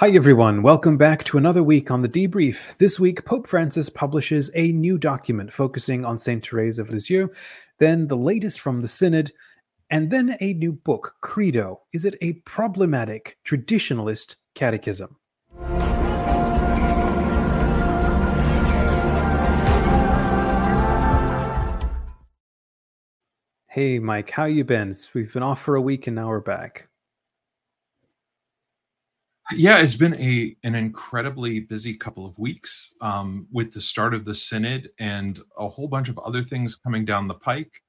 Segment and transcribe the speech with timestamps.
[0.00, 0.62] Hi, everyone.
[0.62, 2.78] Welcome back to another week on the debrief.
[2.78, 6.42] This week, Pope Francis publishes a new document focusing on St.
[6.42, 7.28] Therese of Lisieux,
[7.78, 9.30] then the latest from the Synod,
[9.90, 11.82] and then a new book, Credo.
[11.92, 15.18] Is it a problematic traditionalist catechism?
[23.66, 24.94] Hey, Mike, how you been?
[25.12, 26.89] We've been off for a week and now we're back.
[29.52, 34.24] Yeah, it's been a an incredibly busy couple of weeks um, with the start of
[34.24, 37.82] the synod and a whole bunch of other things coming down the pike.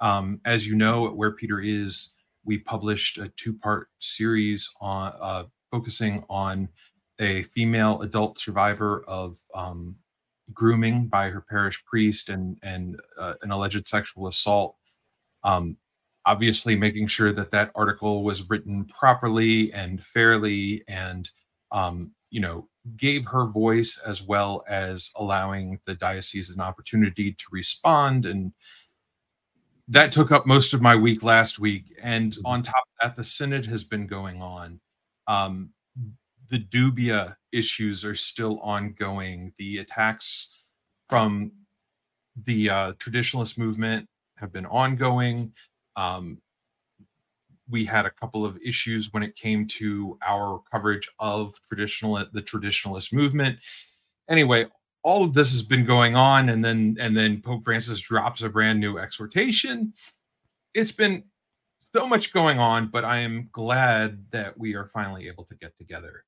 [0.00, 2.10] Um, as you know, at Where Peter Is,
[2.44, 6.68] we published a two-part series on uh, focusing on
[7.18, 9.96] a female adult survivor of um,
[10.52, 14.76] grooming by her parish priest and and uh, an alleged sexual assault.
[15.44, 15.78] Um,
[16.26, 21.30] obviously making sure that that article was written properly and fairly and
[21.72, 27.44] um, you know gave her voice as well as allowing the diocese an opportunity to
[27.50, 28.26] respond.
[28.26, 28.52] And
[29.88, 31.96] that took up most of my week last week.
[32.02, 32.46] And mm-hmm.
[32.46, 34.80] on top of that the synod has been going on.
[35.26, 35.70] Um,
[36.48, 39.52] the dubia issues are still ongoing.
[39.58, 40.56] The attacks
[41.08, 41.50] from
[42.44, 45.52] the uh, traditionalist movement have been ongoing
[45.96, 46.38] um,
[47.68, 52.42] we had a couple of issues when it came to our coverage of traditional the
[52.42, 53.58] traditionalist movement.
[54.28, 54.66] Anyway,
[55.02, 58.48] all of this has been going on, and then and then Pope Francis drops a
[58.48, 59.92] brand new exhortation.
[60.74, 61.24] It's been
[61.80, 65.76] so much going on, but I am glad that we are finally able to get
[65.76, 66.24] together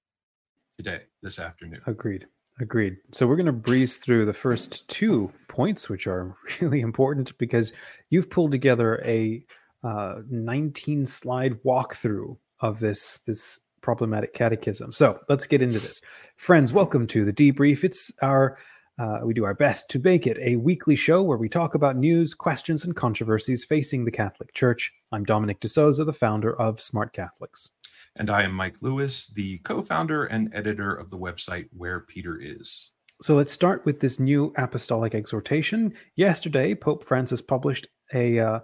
[0.76, 1.82] today, this afternoon.
[1.86, 2.26] Agreed.
[2.60, 2.96] Agreed.
[3.12, 7.72] So we're going to breeze through the first two points, which are really important because
[8.10, 9.44] you've pulled together a
[9.82, 14.92] uh, 19 slide walkthrough of this this problematic catechism.
[14.92, 16.02] So let's get into this,
[16.36, 16.72] friends.
[16.72, 17.84] Welcome to the debrief.
[17.84, 18.58] It's our
[18.98, 21.96] uh, we do our best to make it a weekly show where we talk about
[21.96, 24.92] news, questions, and controversies facing the Catholic Church.
[25.12, 27.70] I'm Dominic de Souza, the founder of Smart Catholics.
[28.16, 32.40] And I am Mike Lewis, the co founder and editor of the website Where Peter
[32.40, 32.92] Is.
[33.20, 35.92] So let's start with this new apostolic exhortation.
[36.16, 38.60] Yesterday, Pope Francis published a, uh,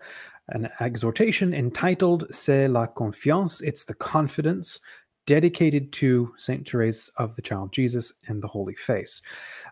[0.49, 4.81] an exhortation entitled C'est la confiance, it's the confidence,
[5.27, 6.69] dedicated to St.
[6.69, 9.23] Therese of the Child Jesus and the Holy Face.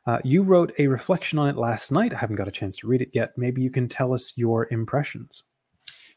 [0.06, 2.14] Uh, you wrote a reflection on it last night.
[2.14, 3.36] I haven't got a chance to read it yet.
[3.36, 5.44] Maybe you can tell us your impressions.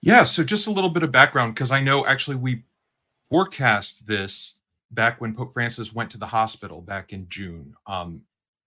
[0.01, 2.63] Yeah, so just a little bit of background because I know actually we
[3.29, 4.59] forecast this
[4.91, 7.73] back when Pope Francis went to the hospital back in June.
[7.87, 8.21] Um,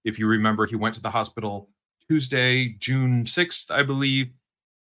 [0.04, 1.70] if you remember, he went to the hospital
[2.08, 4.30] Tuesday, June 6th, I believe,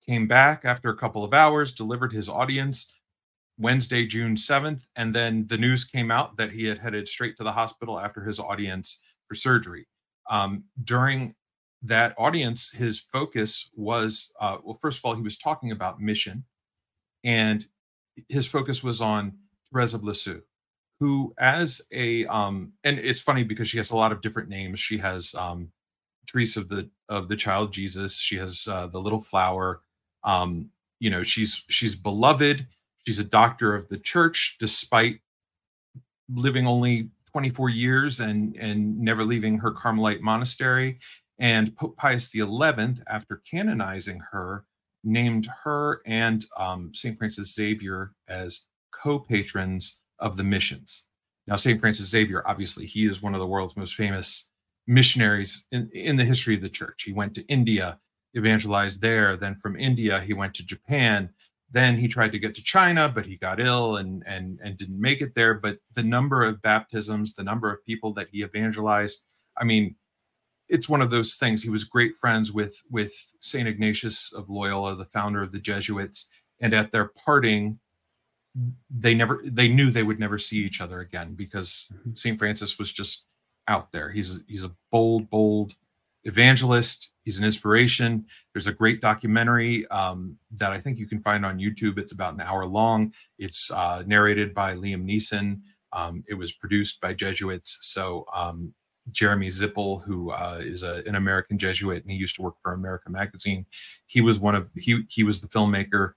[0.08, 2.92] came back after a couple of hours, delivered his audience
[3.58, 7.44] Wednesday, June 7th, and then the news came out that he had headed straight to
[7.44, 9.88] the hospital after his audience for surgery.
[10.30, 11.36] Um, during
[11.84, 16.44] that audience, his focus was uh, well, first of all, he was talking about mission,
[17.24, 17.66] and
[18.28, 19.38] his focus was on
[19.72, 20.04] Therese of
[21.00, 24.80] who, as a um, and it's funny because she has a lot of different names.
[24.80, 25.72] She has um,
[26.58, 28.20] of the of the Child Jesus.
[28.20, 29.82] She has uh, the Little Flower.
[30.26, 30.70] Um,
[31.00, 32.68] you know, she's she's beloved.
[33.08, 35.20] She's a doctor of the church, despite
[36.34, 41.00] living only 24 years and and never leaving her Carmelite monastery.
[41.38, 42.46] And Pope Pius XI,
[43.08, 44.66] after canonizing her,
[45.04, 51.08] named her and um, Saint Francis Xavier as co-patrons of the missions.
[51.48, 54.50] Now, Saint Francis Xavier, obviously, he is one of the world's most famous
[54.88, 57.04] missionaries in, in the history of the church.
[57.04, 58.00] He went to India
[58.36, 59.38] evangelized there.
[59.38, 61.30] Then from India, he went to Japan.
[61.72, 65.00] Then he tried to get to China, but he got ill and and and didn't
[65.00, 65.54] make it there.
[65.54, 69.24] But the number of baptisms, the number of people that he evangelized,
[69.58, 69.96] I mean,
[70.70, 71.64] it's one of those things.
[71.64, 76.30] He was great friends with with Saint Ignatius of Loyola, the founder of the Jesuits,
[76.60, 77.80] and at their parting,
[78.90, 82.14] they never they knew they would never see each other again because mm-hmm.
[82.14, 83.28] Saint Francis was just
[83.68, 84.12] out there.
[84.12, 85.76] He's he's a bold, bold
[86.26, 87.14] evangelist.
[87.24, 88.26] He's an inspiration.
[88.54, 91.98] There's a great documentary um, that I think you can find on YouTube.
[91.98, 93.14] It's about an hour long.
[93.40, 95.62] It's uh, narrated by Liam Neeson.
[95.94, 97.78] Um, it was produced by Jesuits.
[97.82, 98.74] So um,
[99.12, 102.74] Jeremy Zipple, who uh, is a, an American Jesuit, and he used to work for
[102.74, 103.66] America Magazine.
[104.08, 106.14] He was one of he he was the filmmaker.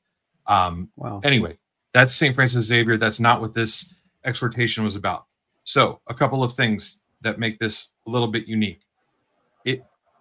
[0.46, 1.20] Um, wow.
[1.24, 1.58] Anyway,
[1.92, 2.96] that's Saint Francis Xavier.
[2.96, 3.94] That's not what this
[4.24, 5.26] exhortation was about.
[5.64, 8.82] So a couple of things that make this a little bit unique.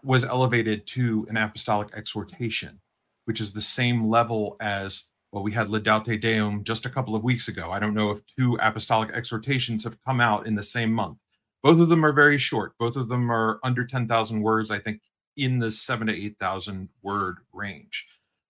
[0.03, 2.79] Was elevated to an apostolic exhortation,
[3.25, 7.23] which is the same level as well, we had Laudate Deum just a couple of
[7.23, 7.71] weeks ago.
[7.71, 11.17] I don't know if two apostolic exhortations have come out in the same month.
[11.63, 12.77] Both of them are very short.
[12.79, 15.01] Both of them are under 10,000 words, I think
[15.35, 18.07] in the seven to 8,000 word range.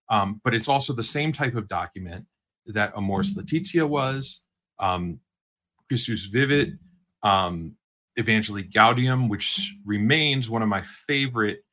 [0.08, 2.24] Um, but it's also the same type of document
[2.66, 4.44] that Amoris Laetitia was,
[4.78, 5.20] um,
[5.88, 6.78] Christus Vivit,
[7.22, 7.74] um,
[8.18, 11.64] Evangelii Gaudium, which remains one of my favorite,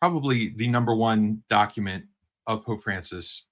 [0.00, 2.04] probably the number one document
[2.46, 3.48] of Pope Francis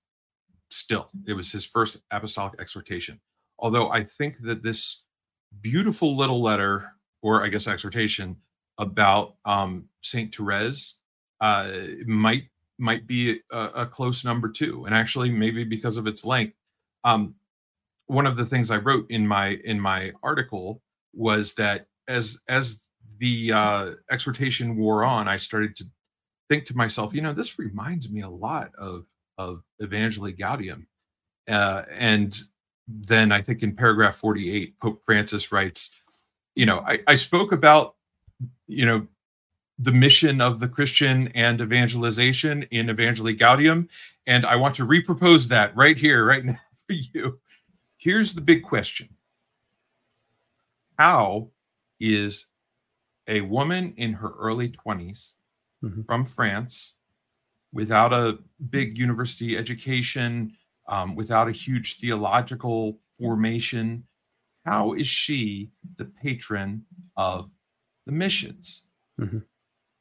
[0.71, 1.11] still.
[1.27, 3.21] It was his first apostolic exhortation.
[3.59, 5.05] Although I think that this
[5.61, 6.93] beautiful little letter,
[7.23, 8.37] or I guess exhortation,
[8.79, 10.99] about um, Saint Therese
[11.41, 11.71] uh,
[12.07, 12.45] might
[12.79, 16.57] might be a, a, close number two, and actually maybe because of its length.
[17.05, 17.35] Um,
[18.07, 20.83] one of the things I wrote in my in my article
[21.13, 22.83] was that as as
[23.19, 25.85] the uh, exhortation wore on, I started to
[26.49, 29.07] think to myself, you know, this reminds me a lot of
[29.39, 30.87] of Evangelii Gaudium.
[31.49, 32.41] Uh, and
[32.89, 36.03] then I think in paragraph 48, Pope Francis writes,
[36.55, 37.97] you know, I, I spoke about,
[38.67, 39.07] you know,
[39.79, 43.89] the mission of the Christian and evangelization in Evangelii Gaudium.
[44.27, 47.39] And I want to repropose that right here, right now for you.
[47.97, 49.09] Here's the big question
[50.99, 51.49] How
[52.03, 52.49] is
[53.29, 55.35] a woman in her early 20s
[55.83, 56.03] mm-hmm.
[56.03, 56.97] from France
[57.73, 58.39] without a
[58.71, 60.53] big university education,
[60.89, 64.05] um, without a huge theological formation,
[64.67, 66.85] how is she the patron
[67.17, 67.51] of
[68.07, 68.87] the missions?
[69.21, 69.39] Mm-hmm.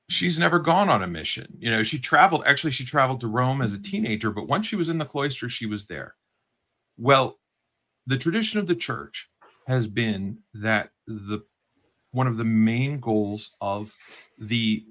[0.10, 1.56] She's never gone on a mission.
[1.60, 4.76] You know, she traveled, actually, she traveled to Rome as a teenager, but once she
[4.76, 6.16] was in the cloister, she was there.
[6.98, 7.40] Well,
[8.08, 9.30] the tradition of the church
[9.68, 11.44] has been that the
[12.12, 13.96] one of the main goals of
[14.38, 14.86] the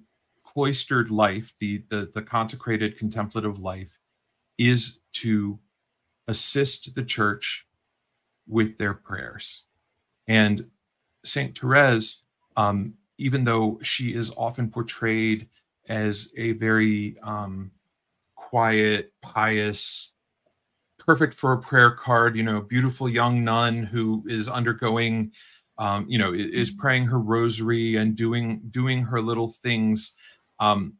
[0.45, 3.99] cloistered life, the, the, the consecrated contemplative life,
[4.59, 5.59] is to
[6.29, 7.67] assist the church
[8.47, 9.65] with their prayers.
[10.29, 10.69] And
[11.25, 12.23] Saint Therese,
[12.57, 15.49] um, even though she is often portrayed
[15.89, 17.71] as a very um,
[18.35, 20.15] quiet, pious,
[20.99, 25.33] perfect for a prayer card, you know, beautiful young nun who is undergoing,
[25.81, 30.15] um, you know, is praying her rosary and doing doing her little things
[30.61, 30.94] um,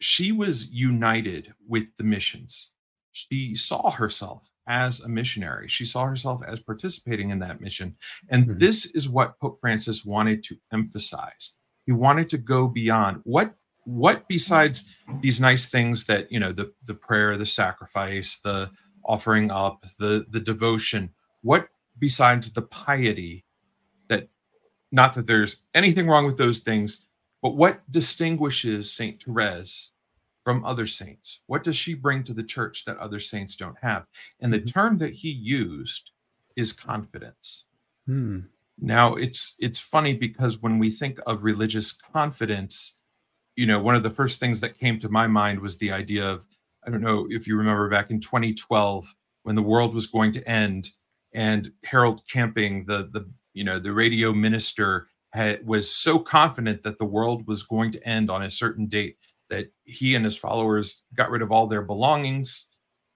[0.00, 2.70] she was united with the missions.
[3.12, 5.68] She saw herself as a missionary.
[5.68, 7.96] She saw herself as participating in that mission.
[8.28, 8.58] And mm-hmm.
[8.58, 11.54] this is what Pope Francis wanted to emphasize.
[11.86, 13.54] He wanted to go beyond what
[13.84, 14.90] what besides
[15.20, 18.70] these nice things that, you know, the the prayer, the sacrifice, the
[19.04, 21.10] offering up, the the devotion,
[21.42, 23.44] what besides the piety
[24.08, 24.28] that
[24.92, 27.06] not that there's anything wrong with those things,
[27.42, 29.92] but what distinguishes Saint Therese
[30.44, 31.40] from other saints?
[31.46, 34.06] What does she bring to the church that other saints don't have?
[34.40, 34.66] And the mm-hmm.
[34.66, 36.12] term that he used
[36.56, 37.66] is confidence.
[38.06, 38.40] Hmm.
[38.78, 43.00] Now it's it's funny because when we think of religious confidence,
[43.56, 46.24] you know, one of the first things that came to my mind was the idea
[46.24, 46.46] of
[46.86, 49.06] I don't know if you remember back in 2012
[49.42, 50.90] when the world was going to end
[51.36, 56.98] and Harold Camping, the the you know the radio minister had, was so confident that
[56.98, 59.18] the world was going to end on a certain date
[59.50, 62.70] that he and his followers got rid of all their belongings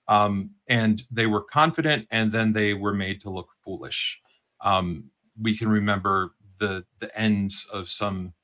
[0.07, 4.21] um, and they were confident and then they were made to look foolish.
[4.61, 8.35] Um, we can remember the the ends of some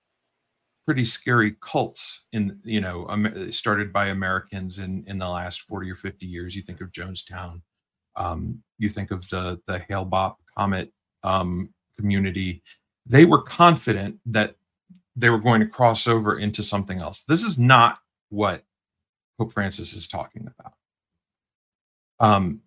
[0.86, 3.06] pretty scary cults in you know
[3.50, 6.56] started by americans in in the last 40 or 50 years.
[6.56, 7.60] You think of jonestown
[8.16, 10.92] um, you think of the the hale-bopp comet
[11.22, 12.62] um, community
[13.08, 14.56] they were confident that
[15.14, 17.22] they were going to cross over into something else.
[17.22, 18.64] This is not what
[19.38, 20.72] Pope Francis is talking about.
[22.20, 22.60] Um,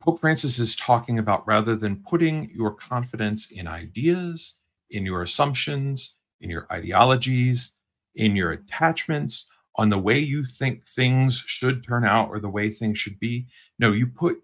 [0.00, 4.54] Pope Francis is talking about rather than putting your confidence in ideas,
[4.90, 7.74] in your assumptions, in your ideologies,
[8.14, 12.70] in your attachments, on the way you think things should turn out or the way
[12.70, 13.46] things should be.
[13.78, 14.38] No, you put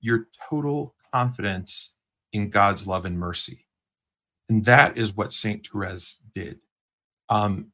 [0.00, 1.94] your total confidence
[2.32, 3.66] in God's love and mercy.
[4.48, 5.66] And that is what St.
[5.66, 6.58] Therese did.
[7.28, 7.70] Um,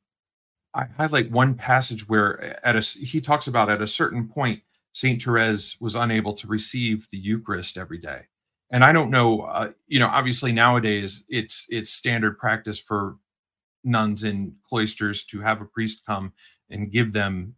[0.74, 4.60] I highlight one passage where at a, he talks about at a certain point,
[4.92, 5.22] St.
[5.22, 8.22] Therese was unable to receive the Eucharist every day.
[8.70, 13.16] And I don't know, uh, you know, obviously nowadays it's it's standard practice for
[13.84, 16.32] nuns in cloisters to have a priest come
[16.70, 17.54] and give them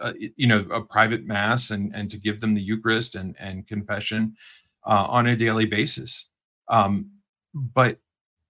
[0.00, 3.66] uh, you know a private mass and and to give them the eucharist and and
[3.66, 4.34] confession
[4.86, 6.28] uh, on a daily basis
[6.68, 7.10] um,
[7.54, 7.98] but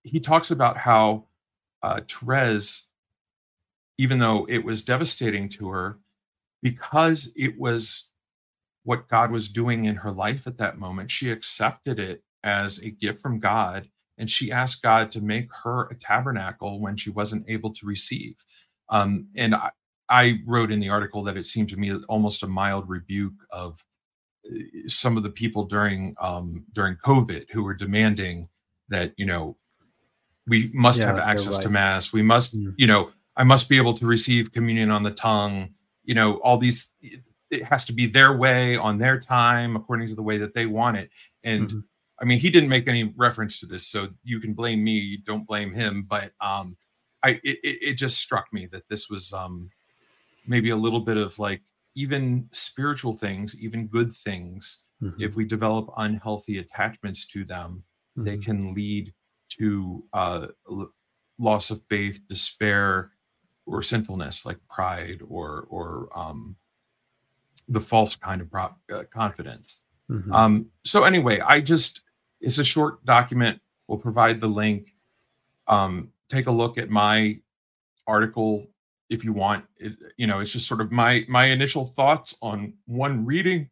[0.03, 1.25] he talks about how
[1.83, 2.89] uh, Therese,
[3.99, 5.99] even though it was devastating to her,
[6.63, 8.11] because it was
[8.85, 11.11] what God was doing in her life at that moment.
[11.11, 15.87] She accepted it as a gift from God and she asked God to make her
[15.89, 18.45] a tabernacle when she wasn't able to receive.
[18.89, 19.71] Um, and I,
[20.11, 23.85] I wrote in the article that it seemed to me almost a mild rebuke of
[24.47, 28.49] uh, some of the people during um, during COVID who were demanding
[28.89, 29.57] that you know
[30.49, 32.13] we must yeah, have access to mass.
[32.13, 32.73] We must, mm.
[32.77, 35.71] you know, I must be able to receive communion on the tongue.
[36.05, 36.95] You know, all these.
[37.51, 40.67] It has to be their way on their time, according to the way that they
[40.67, 41.09] want it.
[41.45, 41.79] And mm-hmm.
[42.21, 44.93] I mean, he didn't make any reference to this, so you can blame me.
[44.93, 46.05] You Don't blame him.
[46.09, 46.77] But um,
[47.23, 49.71] I it, it just struck me that this was um
[50.49, 51.63] maybe a little bit of like
[51.95, 55.23] even spiritual things, even good things, mm-hmm.
[55.23, 57.85] if we develop unhealthy attachments to them,
[58.19, 58.23] mm-hmm.
[58.23, 59.13] they can lead
[59.51, 60.47] to uh,
[61.39, 63.13] loss of faith, despair,
[63.67, 66.57] or sinfulness, like pride or or um,
[67.69, 69.85] the false kind of prop, uh, confidence.
[70.11, 70.33] Mm-hmm.
[70.33, 72.03] Um, so anyway, I just
[72.41, 73.61] it's a short document.
[73.87, 74.95] We'll provide the link.
[75.67, 77.39] Um, take a look at my
[78.07, 78.67] article
[79.11, 82.73] if you want it, you know it's just sort of my my initial thoughts on
[82.87, 83.69] one reading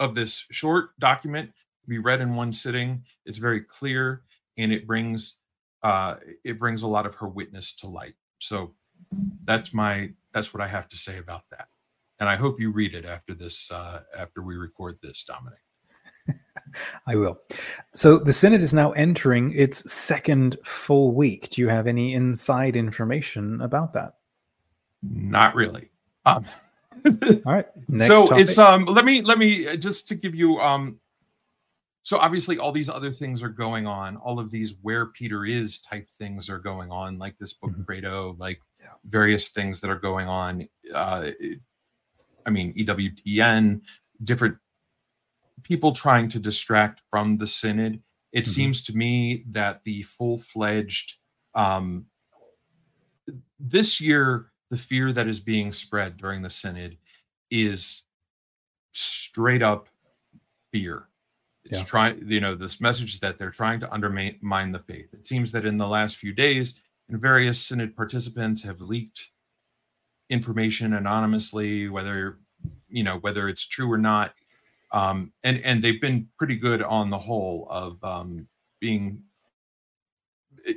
[0.00, 1.50] of this short document
[1.88, 4.22] be read in one sitting it's very clear
[4.58, 5.38] and it brings
[5.82, 8.74] uh it brings a lot of her witness to light so
[9.44, 11.68] that's my that's what i have to say about that
[12.18, 15.60] and i hope you read it after this uh after we record this dominic
[17.06, 17.38] I will.
[17.94, 21.50] So the Synod is now entering its second full week.
[21.50, 24.14] Do you have any inside information about that?
[25.10, 25.90] Not really.
[26.24, 26.44] Um,
[27.04, 27.66] All right.
[27.98, 28.42] so topic.
[28.42, 28.84] it's um.
[28.84, 30.98] Let me let me uh, just to give you um.
[32.02, 34.16] So obviously, all these other things are going on.
[34.16, 38.40] All of these where Peter is type things are going on, like this book mm-hmm.
[38.40, 38.90] Like yeah.
[39.04, 40.68] various things that are going on.
[40.94, 41.30] Uh,
[42.44, 43.80] I mean, EWTN,
[44.22, 44.56] different
[45.64, 48.00] people trying to distract from the synod.
[48.32, 48.50] It mm-hmm.
[48.50, 51.18] seems to me that the full fledged
[51.54, 52.06] um,
[53.58, 56.96] this year the fear that is being spread during the synod
[57.50, 58.02] is
[58.92, 59.88] straight up
[60.72, 61.08] fear.
[61.64, 61.84] It's yeah.
[61.84, 65.12] trying, you know, this message that they're trying to undermine the faith.
[65.12, 69.30] It seems that in the last few days, and various synod participants have leaked
[70.30, 72.38] information anonymously, whether
[72.88, 74.34] you know whether it's true or not,
[74.92, 78.48] um, and and they've been pretty good on the whole of um,
[78.80, 79.22] being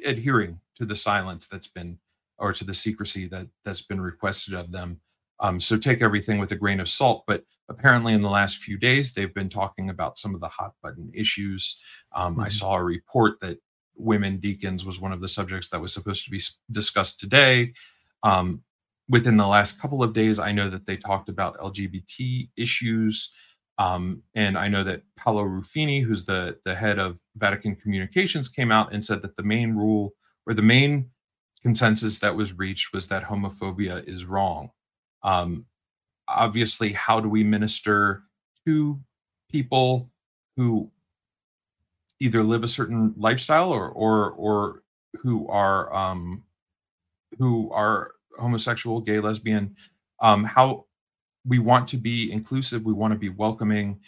[0.06, 1.98] adhering to the silence that's been
[2.40, 5.00] or to the secrecy that that's been requested of them.
[5.40, 7.24] Um, so take everything with a grain of salt.
[7.28, 10.74] But apparently, in the last few days, they've been talking about some of the hot
[10.82, 11.80] button issues.
[12.14, 12.44] Um, mm-hmm.
[12.44, 13.60] I saw a report that
[13.96, 16.42] women deacons was one of the subjects that was supposed to be
[16.72, 17.74] discussed today.
[18.24, 18.64] Um,
[19.10, 23.32] within the last couple of days, I know that they talked about LGBT issues.
[23.78, 28.72] Um, and I know that Paolo Ruffini, who's the, the head of Vatican communications, came
[28.72, 30.14] out and said that the main rule
[30.46, 31.10] or the main
[31.62, 34.70] consensus that was reached was that homophobia is wrong.
[35.24, 35.66] Um,
[36.28, 38.24] obviously, how do we minister
[38.66, 39.00] to
[39.52, 40.10] people
[40.56, 40.92] who
[42.20, 44.84] either live a certain lifestyle or or or
[45.22, 46.44] who are um,
[47.38, 49.76] who are homosexual, gay, lesbian?
[50.22, 50.86] Um, how
[51.46, 54.00] we want to be inclusive, we want to be welcoming.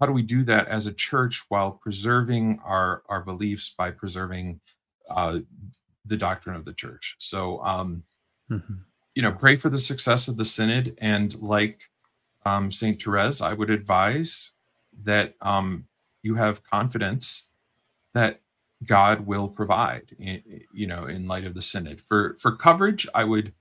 [0.00, 4.60] How do we do that as a church while preserving our our beliefs by preserving
[5.10, 5.38] uh,
[6.06, 7.16] the doctrine of the church.
[7.18, 8.02] So, um,
[8.50, 8.74] mm-hmm.
[9.14, 10.96] you know, pray for the success of the synod.
[10.98, 11.82] And like
[12.44, 13.02] um, St.
[13.02, 14.52] Therese, I would advise
[15.02, 15.86] that um,
[16.22, 17.48] you have confidence
[18.14, 18.40] that
[18.84, 22.00] God will provide, in, you know, in light of the synod.
[22.00, 23.52] For for coverage, I would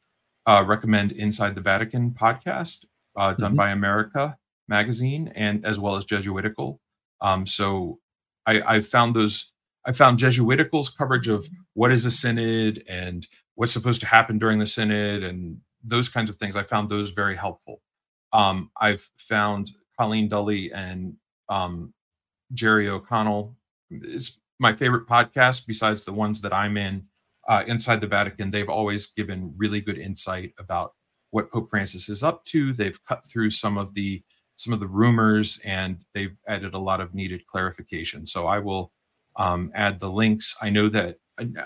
[0.45, 2.85] uh, recommend Inside the Vatican podcast
[3.15, 3.57] uh, done mm-hmm.
[3.57, 4.37] by America
[4.67, 6.79] magazine and as well as Jesuitical.
[7.21, 7.99] Um, so
[8.45, 9.51] I, I found those
[9.86, 14.60] I found Jesuitical's coverage of what is a synod and what's supposed to happen during
[14.60, 16.56] the synod and those kinds of things.
[16.56, 17.82] I found those very helpful.
[18.34, 21.15] Um, I've found Colleen Dulle and
[21.50, 21.94] um,
[22.54, 23.56] Jerry O'Connell
[23.92, 27.06] is my favorite podcast besides the ones that I'm in
[27.48, 28.51] uh, inside the Vatican.
[28.51, 30.94] They've always given really good insight about
[31.32, 32.74] what Pope Francis is up to.
[32.74, 34.24] They've cut through some of the
[34.58, 38.25] some of the rumors and they've added a lot of needed clarification.
[38.25, 38.94] So I will
[39.38, 40.56] um, add the links.
[40.62, 41.18] I know that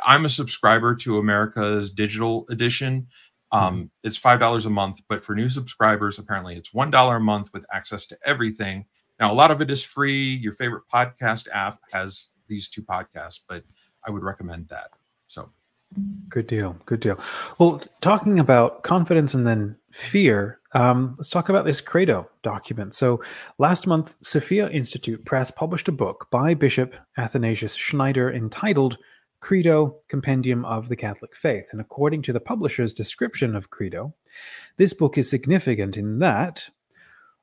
[0.06, 3.08] I'm a subscriber to America's digital edition.
[3.52, 3.86] Um, mm-hmm.
[4.04, 7.50] It's five dollars a month, but for new subscribers, apparently it's one dollar a month
[7.54, 8.86] with access to everything.
[9.20, 10.36] Now, a lot of it is free.
[10.36, 13.64] Your favorite podcast app has these two podcasts, but
[14.08, 14.92] I would recommend that.
[15.28, 15.52] So,
[16.30, 16.78] Good deal.
[16.86, 17.20] Good deal.
[17.58, 22.94] Well, talking about confidence and then fear, um, let's talk about this Credo document.
[22.94, 23.24] So,
[23.58, 28.98] last month, Sophia Institute Press published a book by Bishop Athanasius Schneider entitled
[29.40, 31.70] Credo Compendium of the Catholic Faith.
[31.72, 34.14] And according to the publisher's description of Credo,
[34.78, 36.70] this book is significant in that,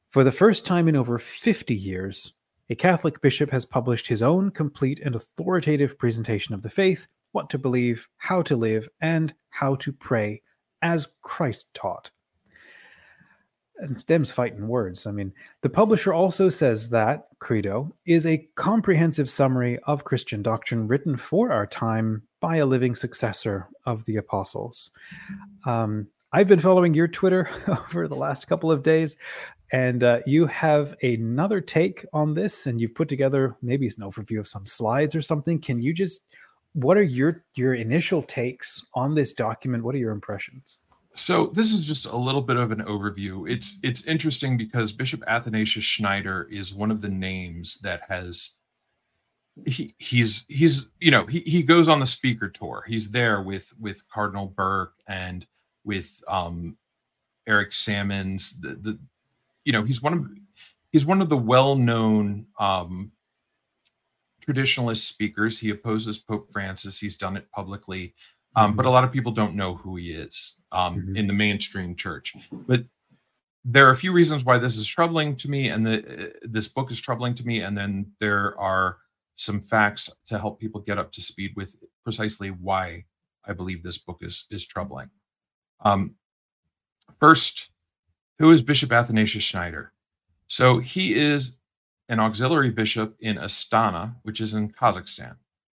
[0.09, 2.33] for the first time in over 50 years,
[2.71, 7.51] a Catholic bishop has published his own complete and authoritative presentation of the faith what
[7.51, 10.41] to believe, how to live, and how to pray
[10.81, 12.11] as Christ taught.
[13.77, 15.07] And them's fighting words.
[15.07, 20.89] I mean, the publisher also says that Credo is a comprehensive summary of Christian doctrine
[20.89, 24.93] written for our time by a living successor of the apostles.
[25.67, 29.19] Um, I've been following your Twitter over the last couple of days,
[29.73, 34.39] and uh, you have another take on this, and you've put together maybe an overview
[34.39, 35.61] of some slides or something.
[35.61, 36.23] Can you just
[36.77, 39.83] what are your your initial takes on this document?
[39.83, 40.79] What are your impressions?
[41.15, 43.51] So this is just a little bit of an overview.
[43.51, 48.53] It's it's interesting because Bishop Athanasius Schneider is one of the names that has
[49.65, 52.85] he he's he's you know he he goes on the speaker tour.
[52.87, 55.47] He's there with with Cardinal Burke and
[55.85, 56.77] with um
[57.47, 58.61] Eric Sammons.
[58.61, 58.99] The the
[59.65, 60.27] you know he's one of
[60.93, 63.13] he's one of the well-known um
[64.49, 65.59] traditionalist speakers.
[65.59, 66.99] He opposes Pope Francis.
[66.99, 68.15] He's done it publicly.
[68.55, 68.77] Um, mm-hmm.
[68.77, 71.17] But a lot of people don't know who he is um, mm-hmm.
[71.17, 72.35] in the mainstream church.
[72.67, 72.85] But
[73.65, 76.69] there are a few reasons why this is troubling to me, and the, uh, this
[76.69, 77.63] book is troubling to me.
[77.63, 78.99] And then there are
[79.35, 83.05] some facts to help people get up to speed with precisely why
[83.45, 85.11] I believe this book is is troubling.
[85.81, 86.15] Um,
[87.21, 87.71] first,
[88.39, 89.93] who is Bishop Athanasius Schneider?
[90.49, 91.59] So he is
[92.09, 95.37] an auxiliary bishop in Astana, which is in Kazakhstan.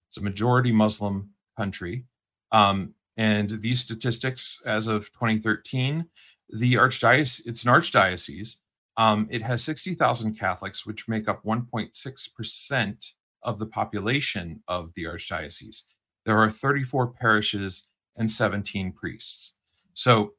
[0.10, 2.06] It's a majority Muslim country.
[2.52, 6.06] Um, and these statistics, as of 2013,
[6.50, 8.58] the archdiocese, it's an archdiocese.
[8.98, 13.12] Um, it has 60,000 Catholics, which make up 1.6%
[13.44, 15.84] of the population of the archdiocese.
[16.26, 19.54] There are 34 parishes and 17 priests.
[19.94, 20.34] So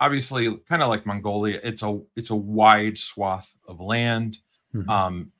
[0.00, 4.38] obviously, kind of like Mongolia, it's a it's a wide swath of land.
[4.76, 4.90] Mm-hmm.
[4.90, 5.32] Um,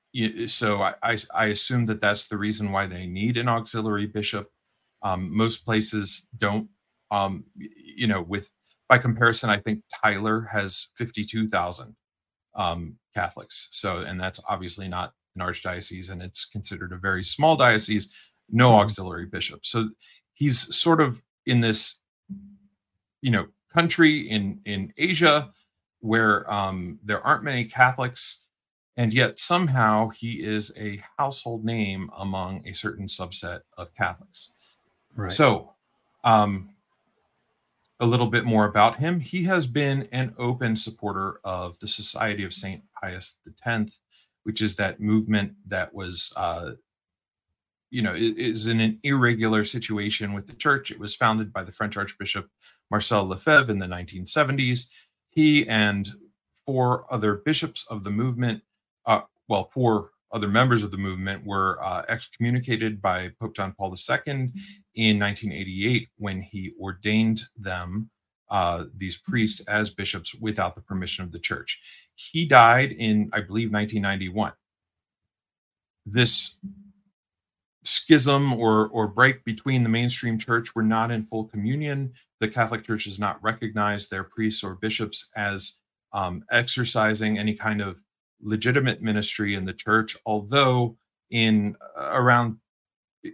[0.46, 4.50] so I, I, I, assume that that's the reason why they need an auxiliary bishop.
[5.02, 6.68] Um, most places don't.
[7.10, 8.50] Um, you know, with
[8.88, 11.94] by comparison, I think Tyler has fifty-two thousand
[12.54, 13.68] um, Catholics.
[13.72, 18.12] So, and that's obviously not an archdiocese, and it's considered a very small diocese.
[18.48, 18.80] No mm-hmm.
[18.80, 19.66] auxiliary bishop.
[19.66, 19.90] So
[20.32, 22.00] he's sort of in this,
[23.20, 25.50] you know, country in in Asia
[26.00, 28.45] where um, there aren't many Catholics
[28.96, 34.52] and yet somehow he is a household name among a certain subset of Catholics.
[35.14, 35.32] Right.
[35.32, 35.74] So,
[36.24, 36.70] um,
[38.00, 39.18] a little bit more about him.
[39.20, 44.00] He has been an open supporter of the Society of Saint Pius X,
[44.42, 46.72] which is that movement that was, uh,
[47.90, 50.90] you know, is in an irregular situation with the church.
[50.90, 52.48] It was founded by the French Archbishop
[52.90, 54.88] Marcel Lefebvre in the 1970s.
[55.30, 56.08] He and
[56.66, 58.62] four other bishops of the movement
[59.06, 63.94] uh, well, four other members of the movement were uh, excommunicated by Pope John Paul
[63.94, 64.50] II
[64.94, 68.10] in 1988 when he ordained them,
[68.50, 71.80] uh, these priests, as bishops without the permission of the church.
[72.14, 74.52] He died in, I believe, 1991.
[76.04, 76.58] This
[77.84, 82.12] schism or or break between the mainstream church were not in full communion.
[82.40, 85.78] The Catholic Church has not recognized their priests or bishops as
[86.12, 88.00] um, exercising any kind of
[88.40, 90.96] legitimate ministry in the church, although
[91.30, 92.56] in uh, around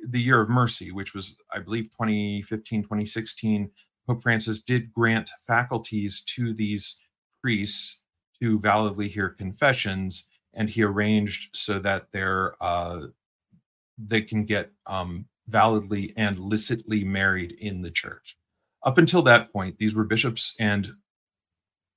[0.09, 3.71] the year of mercy, which was, I believe, 2015, 2016,
[4.07, 7.01] Pope Francis did grant faculties to these
[7.41, 8.03] priests
[8.41, 13.07] to validly hear confessions, and he arranged so that they're uh,
[13.99, 18.37] they can get um, validly and licitly married in the church.
[18.85, 20.91] Up until that point, these were bishops and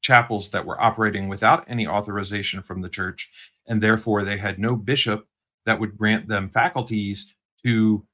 [0.05, 3.27] chapels that were operating without any authorization from the church,
[3.65, 5.27] and therefore they had no bishop
[5.65, 8.05] that would grant them faculties to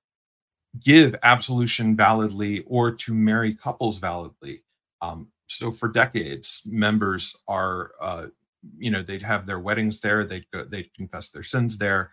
[0.79, 4.61] give absolution validly or to marry couples validly.
[5.01, 8.27] Um, so for decades, members are, uh,
[8.77, 12.11] you know, they'd have their weddings there, they'd go, they'd confess their sins there,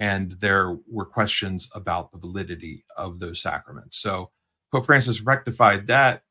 [0.00, 3.98] and there were questions about the validity of those sacraments.
[3.98, 4.30] So
[4.72, 6.24] Pope Francis rectified that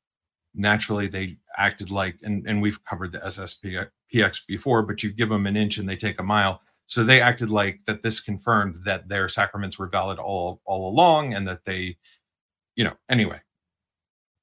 [0.56, 5.48] naturally they acted like and, and we've covered the sspx before but you give them
[5.48, 9.08] an inch and they take a mile so they acted like that this confirmed that
[9.10, 11.98] their sacraments were valid all all along and that they
[12.76, 13.40] you know anyway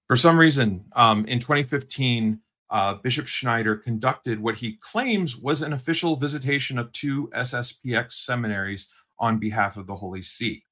[0.09, 2.41] For some reason, um, in 2015,
[2.71, 8.91] uh, Bishop Schneider conducted what he claims was an official visitation of two SSPX seminaries
[9.19, 10.65] on behalf of the Holy See.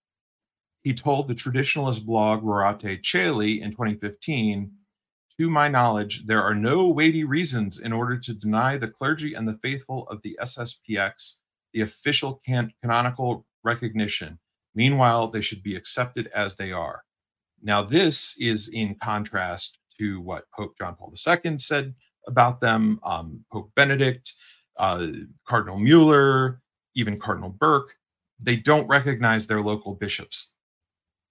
[0.83, 4.70] He told the traditionalist blog Rorate Caeli in 2015
[5.40, 9.49] To my knowledge, there are no weighty reasons in order to deny the clergy and
[9.49, 11.40] the faithful of the SSPX
[11.75, 14.38] the official can- canonical recognition.
[14.75, 17.03] Meanwhile, they should be accepted as they are.
[17.62, 21.94] Now, this is in contrast to what Pope John Paul II said
[22.27, 24.33] about them, um, Pope Benedict,
[24.77, 25.09] uh,
[25.47, 26.61] Cardinal Mueller,
[26.94, 27.94] even Cardinal Burke.
[28.40, 30.54] They don't recognize their local bishops.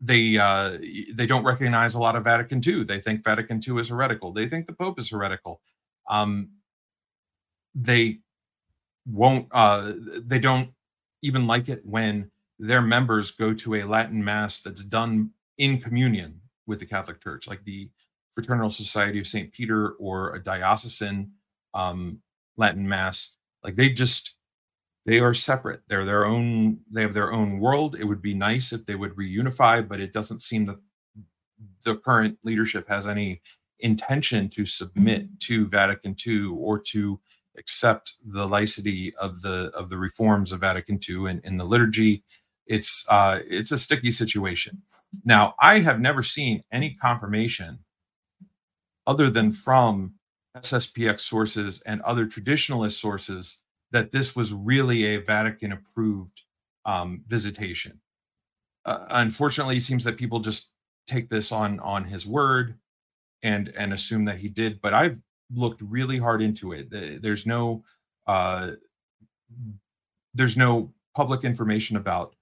[0.06, 0.80] They uh,
[1.14, 2.84] they don't recognize a lot of Vatican II.
[2.84, 4.34] They think Vatican II is heretical.
[4.34, 5.62] They think the Pope is heretical.
[6.10, 6.50] Um,
[7.74, 8.20] they
[9.06, 9.48] won't.
[9.52, 9.94] Uh,
[10.26, 10.70] they don't
[11.22, 16.40] even like it when their members go to a Latin mass that's done in communion
[16.68, 17.90] with the Catholic Church, like the
[18.32, 19.52] Fraternal Society of St.
[19.54, 21.32] Peter or a diocesan
[21.74, 22.20] um,
[22.58, 23.38] Latin mass.
[23.64, 24.36] Like they just
[25.06, 25.82] they are separate.
[25.88, 26.80] They're their own.
[26.92, 27.96] They have their own world.
[27.96, 30.78] It would be nice if they would reunify, but it doesn't seem that
[31.84, 33.42] the current leadership has any
[33.80, 37.20] intention to submit to Vatican II or to
[37.58, 42.24] accept the laicity of the of the reforms of Vatican II in, in the liturgy.
[42.66, 44.82] It's uh, it's a sticky situation.
[45.26, 47.80] Now, I have never seen any confirmation
[49.06, 50.14] other than from
[50.56, 53.63] SSPX sources and other traditionalist sources
[53.94, 56.42] that this was really a Vatican approved
[56.86, 58.02] um, visitation.
[58.86, 60.74] Uh, unfortunately, it seems that people just
[61.08, 62.76] take this on on his word
[63.44, 64.82] and and assume that he did.
[64.82, 65.22] But I've
[65.56, 66.90] looked really hard into it.
[67.22, 67.84] There's no
[68.28, 68.72] uh,
[70.34, 72.36] there's no public information about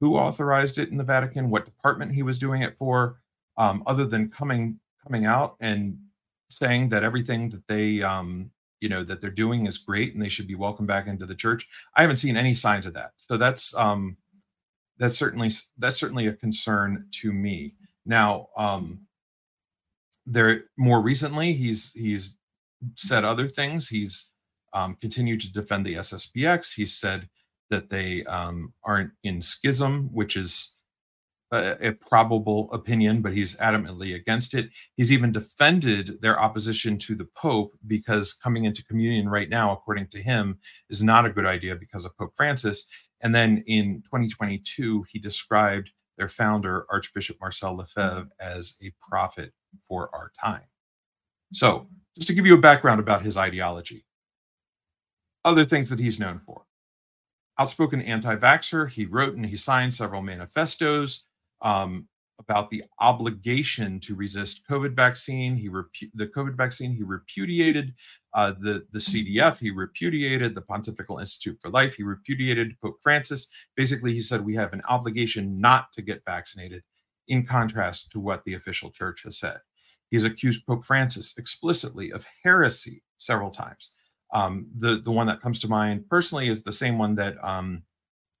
[0.00, 3.20] who authorized it in the Vatican, what department he was doing it for,
[3.56, 5.96] um, other than coming coming out and
[6.50, 8.50] saying that everything that they um,
[8.86, 11.34] you know that they're doing is great and they should be welcomed back into the
[11.34, 11.66] church.
[11.96, 13.14] I haven't seen any signs of that.
[13.16, 14.16] So that's um,
[14.96, 17.74] that's certainly that's certainly a concern to me.
[18.04, 19.00] Now, um,
[20.24, 22.36] there more recently, he's he's
[22.94, 23.88] said other things.
[23.88, 24.30] He's
[24.72, 26.72] um, continued to defend the SSPX.
[26.72, 27.28] He said
[27.70, 30.75] that they um, aren't in schism, which is
[31.52, 34.70] a, a, probable opinion, but he's adamantly against it.
[34.96, 40.08] He's even defended their opposition to the Pope because coming into communion right now, according
[40.08, 40.58] to him,
[40.90, 42.86] is not a good idea because of Pope Francis.
[43.20, 49.52] And then in 2022, he described their founder, Archbishop Marcel Lefebvre, as a prophet
[49.88, 50.64] for our time.
[51.52, 54.04] So, just to give you a background about his ideology,
[55.44, 56.66] other things that he's known for
[57.58, 58.88] outspoken anti vaxxer.
[58.88, 61.26] He wrote and he signed several manifestos
[61.66, 62.06] um,
[62.38, 65.56] about the obligation to resist COVID vaccine.
[65.56, 66.92] He repu- the COVID vaccine.
[66.92, 67.92] He repudiated
[68.34, 69.58] uh, the the CDF.
[69.58, 71.94] He repudiated the Pontifical Institute for Life.
[71.96, 73.48] He repudiated Pope Francis.
[73.74, 76.82] Basically, he said we have an obligation not to get vaccinated.
[77.28, 79.58] In contrast to what the official church has said,
[80.10, 83.92] he's accused Pope Francis explicitly of heresy several times.
[84.32, 87.82] Um, the the one that comes to mind personally is the same one that um,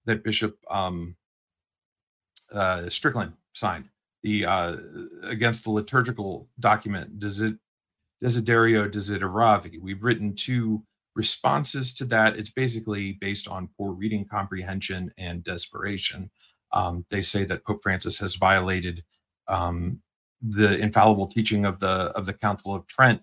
[0.04, 1.16] that Bishop um,
[2.52, 3.88] uh, Strickland signed
[4.22, 4.76] the uh,
[5.22, 7.18] against the liturgical document.
[7.18, 7.56] Does it
[8.22, 9.80] Desiderio Desideravi?
[9.80, 10.82] We've written two
[11.14, 12.36] responses to that.
[12.36, 16.30] It's basically based on poor reading comprehension and desperation.
[16.72, 19.02] Um, they say that Pope Francis has violated
[19.48, 20.00] um,
[20.42, 23.22] the infallible teaching of the of the Council of Trent,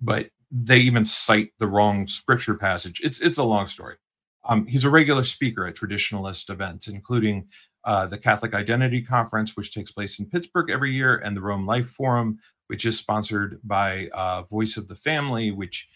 [0.00, 3.00] but they even cite the wrong scripture passage.
[3.02, 3.96] It's it's a long story.
[4.44, 7.48] Um, he's a regular speaker at traditionalist events, including
[7.84, 11.66] uh, the Catholic Identity Conference, which takes place in Pittsburgh every year, and the Rome
[11.66, 15.88] Life Forum, which is sponsored by uh, Voice of the Family, which,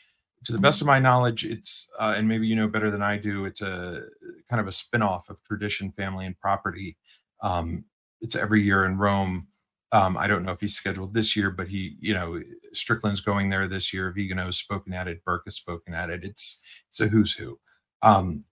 [0.45, 3.17] to the best of my knowledge, it's, uh, and maybe you know better than I
[3.17, 4.03] do, it's a
[4.49, 6.97] kind of a spinoff of Tradition, Family, and Property.
[7.43, 7.85] Um,
[8.21, 9.47] it's every year in Rome.
[9.93, 13.49] Um, I don't know if he's scheduled this year, but he, you know, Strickland's going
[13.49, 14.11] there this year.
[14.11, 15.25] Vigano's spoken at it.
[15.25, 16.25] Burke has spoken at it.
[16.25, 17.59] It's it's a who's who.
[18.05, 18.45] Um,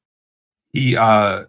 [0.72, 1.44] he, uh,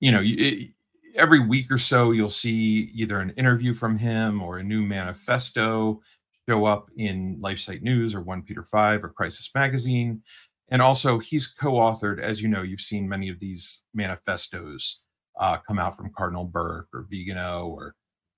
[0.00, 0.70] you know, it,
[1.14, 6.00] every week or so you'll see either an interview from him or a new manifesto
[6.48, 10.22] show up in LifeSite News or 1 Peter 5 or Crisis Magazine.
[10.70, 15.04] And also, he's co authored, as you know, you've seen many of these manifestos
[15.38, 17.94] uh, come out from Cardinal Burke or Vigano or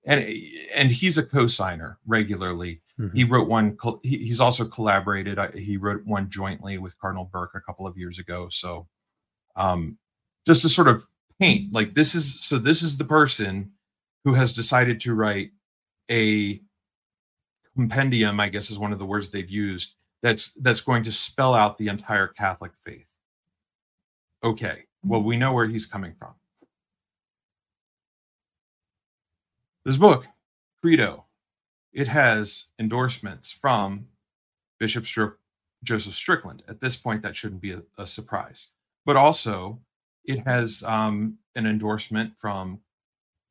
[0.06, 0.26] and
[0.74, 2.80] and he's a co-signer regularly.
[2.98, 3.16] Mm-hmm.
[3.16, 3.76] He wrote one.
[4.02, 5.38] He's also collaborated.
[5.54, 8.48] He wrote one jointly with Cardinal Burke a couple of years ago.
[8.48, 8.86] So,
[9.56, 9.98] um,
[10.46, 11.06] just to sort of
[11.38, 13.70] paint like this is so this is the person
[14.24, 15.50] who has decided to write
[16.10, 16.60] a
[17.74, 21.54] compendium, I guess is one of the words they've used, that's that's going to spell
[21.54, 23.08] out the entire Catholic faith.
[24.42, 26.34] Okay, well, we know where he's coming from.
[29.82, 30.26] This book,
[30.82, 31.24] Credo,
[31.94, 34.08] it has endorsements from
[34.78, 35.06] Bishop
[35.82, 36.62] Joseph Strickland.
[36.68, 38.72] At this point, that shouldn't be a, a surprise.
[39.06, 39.80] But also,
[40.26, 42.80] it has um, an endorsement from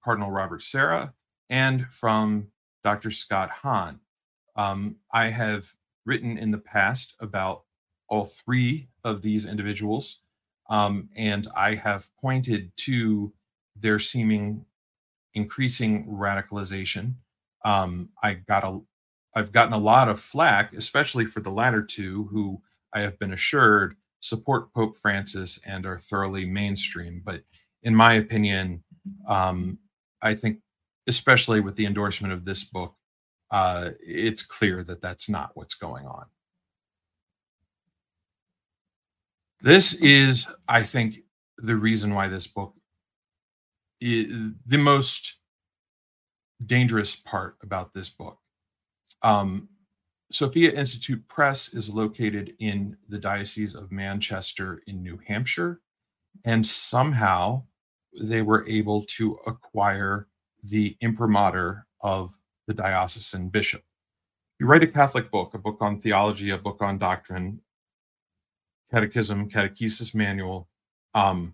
[0.04, 1.16] Cardinal Robert Sarah
[1.50, 2.52] and from
[2.84, 3.10] Dr.
[3.10, 4.00] Scott Hahn.
[4.56, 5.74] Um, I have
[6.06, 7.64] written in the past about
[8.08, 10.20] all three of these individuals,
[10.70, 13.34] um, and I have pointed to
[13.76, 14.66] their seeming
[15.34, 17.14] increasing radicalization.
[17.66, 18.80] Um, I got a,
[19.36, 22.62] I've gotten a lot of flack, especially for the latter two, who
[22.94, 27.22] I have been assured support Pope Francis and are thoroughly mainstream.
[27.24, 27.42] But
[27.84, 28.84] in my opinion,
[29.28, 29.80] um,
[30.22, 30.60] I think,
[31.08, 32.96] especially with the endorsement of this book,
[33.52, 36.26] uh, it's clear that that's not what's going on.
[39.62, 41.20] This is, I think,
[41.58, 42.74] the reason why this book
[44.02, 45.40] the most
[46.66, 48.38] dangerous part about this book.
[49.24, 49.70] Um,
[50.32, 55.82] Sophia Institute Press is located in the Diocese of Manchester in New Hampshire,
[56.46, 57.64] and somehow
[58.22, 60.28] they were able to acquire
[60.64, 63.82] the imprimatur of the diocesan bishop.
[64.60, 67.62] You write a Catholic book, a book on theology, a book on doctrine,
[68.92, 70.68] catechism, catechesis manual.
[71.16, 71.54] Um,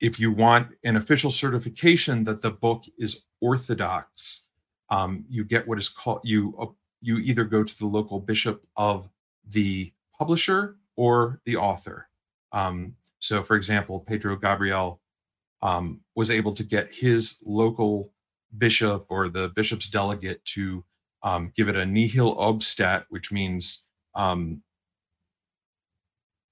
[0.00, 4.46] if you want an official certification that the book is orthodox,
[4.90, 6.66] um, you get what is called you uh,
[7.00, 9.08] you either go to the local bishop of
[9.50, 12.08] the publisher or the author.
[12.52, 15.00] Um, so, for example, Pedro Gabriel
[15.62, 18.12] um, was able to get his local
[18.56, 20.84] bishop or the bishop's delegate to
[21.22, 23.84] um, give it a nihil obstat, which means
[24.14, 24.62] um,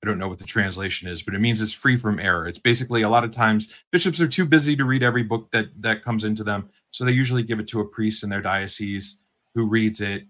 [0.06, 2.46] I don't know what the translation is, but it means it's free from error.
[2.46, 5.66] It's basically a lot of times bishops are too busy to read every book that
[5.82, 9.20] that comes into them, so they usually give it to a priest in their diocese
[9.56, 10.24] who reads it,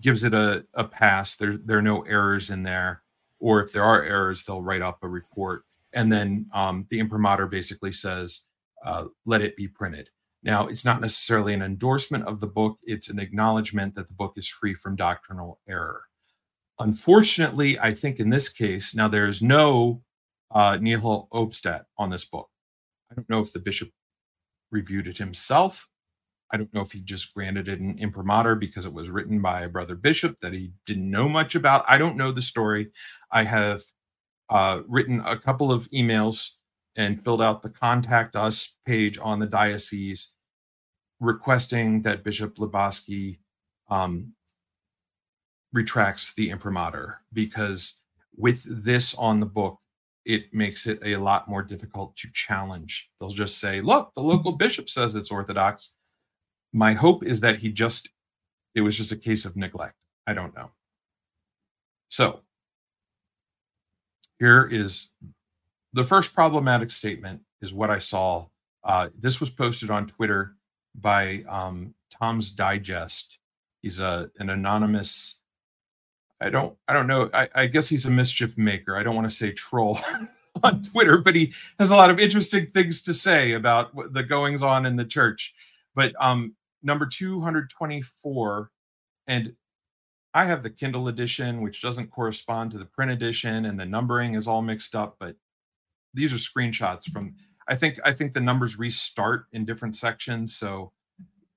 [0.00, 1.36] gives it a, a pass.
[1.36, 3.02] There there are no errors in there,
[3.38, 7.46] or if there are errors, they'll write up a report, and then um, the imprimatur
[7.46, 8.46] basically says,
[8.84, 10.10] uh, "Let it be printed."
[10.42, 14.32] Now, it's not necessarily an endorsement of the book, it's an acknowledgement that the book
[14.36, 16.02] is free from doctrinal error.
[16.82, 20.02] Unfortunately, I think in this case, now there's no
[20.50, 22.48] uh, nihil obstat on this book.
[23.10, 23.90] I don't know if the bishop
[24.72, 25.88] reviewed it himself.
[26.50, 29.62] I don't know if he just granted it an imprimatur because it was written by
[29.62, 31.84] a brother bishop that he didn't know much about.
[31.88, 32.90] I don't know the story.
[33.30, 33.82] I have
[34.50, 36.50] uh, written a couple of emails
[36.96, 40.34] and filled out the contact us page on the diocese
[41.20, 43.38] requesting that Bishop Libasci
[43.88, 44.32] um,
[45.72, 48.02] retracts the imprimatur because
[48.36, 49.78] with this on the book,
[50.24, 53.10] it makes it a lot more difficult to challenge.
[53.18, 55.94] They'll just say, look, the local bishop says it's orthodox.
[56.72, 58.10] My hope is that he just,
[58.74, 60.04] it was just a case of neglect.
[60.26, 60.70] I don't know.
[62.08, 62.40] So
[64.38, 65.10] here is
[65.92, 68.46] the first problematic statement is what I saw.
[68.84, 70.56] Uh, this was posted on Twitter
[70.94, 73.38] by um, Tom's Digest.
[73.82, 75.41] He's a an anonymous.
[76.42, 77.30] I don't I don't know.
[77.32, 78.96] I, I guess he's a mischief maker.
[78.96, 79.98] I don't want to say troll
[80.62, 84.62] on Twitter, but he has a lot of interesting things to say about the goings
[84.62, 85.54] on in the church.
[85.94, 88.70] But um, number 224,
[89.26, 89.54] and
[90.34, 94.34] I have the Kindle edition, which doesn't correspond to the print edition, and the numbering
[94.34, 95.16] is all mixed up.
[95.20, 95.36] But
[96.14, 97.34] these are screenshots from
[97.68, 100.92] i think i think the numbers restart in different sections so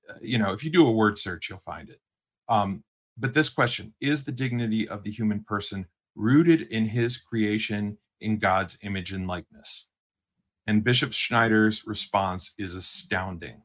[0.08, 2.00] uh, you know if you do a word search you'll find it
[2.48, 2.82] um,
[3.18, 8.38] but this question is the dignity of the human person rooted in his creation in
[8.38, 9.88] god's image and likeness
[10.66, 13.60] and bishop schneider's response is astounding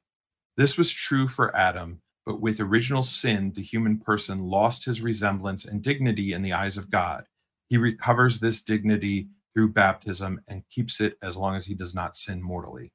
[0.58, 5.66] this was true for adam but with original sin the human person lost his resemblance
[5.66, 7.26] and dignity in the eyes of god
[7.70, 12.16] he recovers this dignity through baptism and keeps it as long as he does not
[12.16, 12.92] sin mortally.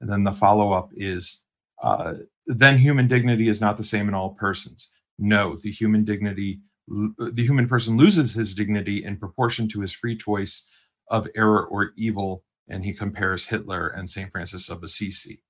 [0.00, 1.44] And then the follow up is
[1.82, 2.14] uh,
[2.46, 4.90] then human dignity is not the same in all persons.
[5.18, 10.16] No, the human dignity, the human person loses his dignity in proportion to his free
[10.16, 10.64] choice
[11.08, 12.44] of error or evil.
[12.68, 14.30] And he compares Hitler and St.
[14.30, 15.42] Francis of Assisi.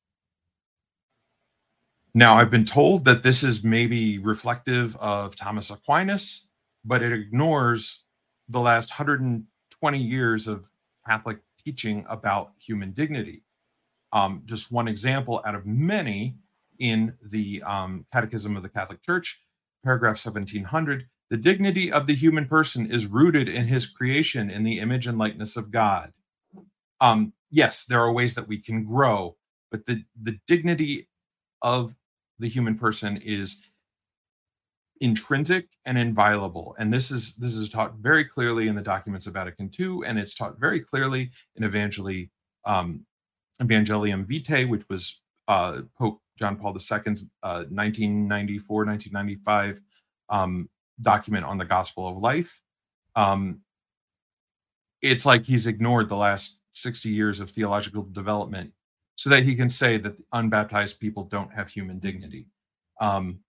[2.14, 6.48] Now, I've been told that this is maybe reflective of Thomas Aquinas,
[6.85, 8.05] but it ignores
[8.51, 10.68] the last 120 years of
[11.07, 13.42] Catholic teaching about human dignity.
[14.12, 16.37] Um, just one example out of many
[16.79, 19.40] in the um, Catechism of the Catholic Church,
[19.85, 24.81] paragraph 1700 the dignity of the human person is rooted in his creation in the
[24.81, 26.12] image and likeness of God.
[27.01, 29.35] Um, yes, there are ways that we can grow,
[29.71, 31.09] but the, the dignity
[31.62, 31.95] of
[32.38, 33.62] the human person is
[35.01, 39.33] intrinsic and inviolable and this is this is taught very clearly in the documents of
[39.33, 42.31] vatican ii and it's taught very clearly in evangeli
[42.66, 43.05] um,
[43.61, 46.90] evangelium vitae which was uh, pope john paul ii's
[47.42, 49.81] uh, 1994 1995
[50.29, 50.68] um,
[51.03, 52.61] document on the gospel of life.
[53.16, 53.61] Um,
[55.03, 58.73] it's like he's ignored the last 60 years of theological development
[59.16, 62.47] so that he can say that unbaptized people don't have human dignity.
[63.01, 63.40] Um,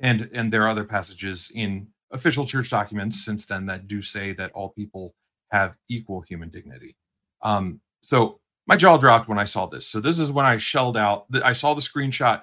[0.00, 4.32] and and there are other passages in official church documents since then that do say
[4.32, 5.14] that all people
[5.50, 6.96] have equal human dignity.
[7.42, 9.86] Um, so my jaw dropped when I saw this.
[9.86, 11.26] So this is when I shelled out.
[11.42, 12.42] I saw the screenshot.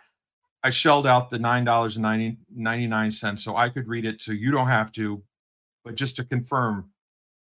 [0.63, 4.21] I shelled out the nine dollars and ninety nine cents so I could read it,
[4.21, 5.23] so you don't have to.
[5.83, 6.91] But just to confirm,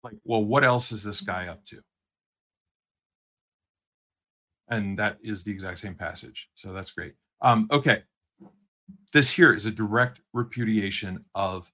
[0.04, 1.80] like, well, what else is this guy up to?
[4.68, 6.50] And that is the exact same passage.
[6.56, 7.14] So that's great.
[7.42, 8.04] Um, okay,
[9.14, 11.72] this here is a direct repudiation of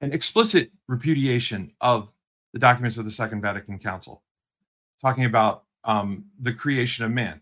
[0.00, 2.12] an explicit repudiation of
[2.52, 4.22] the documents of the Second Vatican Council,
[5.00, 7.40] talking about um, the creation of man.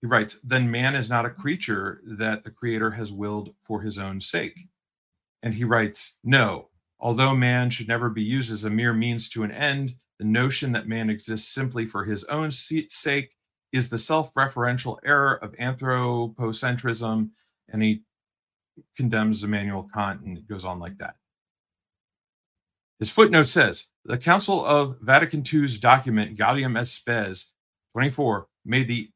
[0.00, 3.98] He writes, Then man is not a creature that the Creator has willed for his
[3.98, 4.60] own sake.
[5.42, 6.68] And he writes, No,
[7.00, 10.70] although man should never be used as a mere means to an end, the notion
[10.72, 13.34] that man exists simply for his own sake
[13.72, 17.30] is the self referential error of anthropocentrism.
[17.70, 18.02] And he
[18.96, 21.16] condemns Immanuel Kant, and it goes on like that.
[22.98, 27.52] His footnote says the Council of Vatican II's document Gaudium et Spes
[27.92, 29.08] 24 made the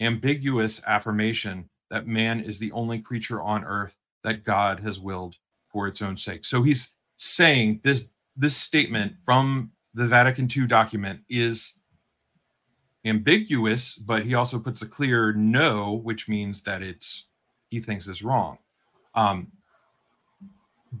[0.00, 5.36] ambiguous affirmation that man is the only creature on earth that God has willed
[5.70, 6.44] for its own sake.
[6.44, 11.80] So he's saying this this statement from the Vatican II document is
[13.04, 17.26] ambiguous, but he also puts a clear no, which means that it's
[17.70, 18.58] he thinks is wrong.
[19.14, 19.50] Um,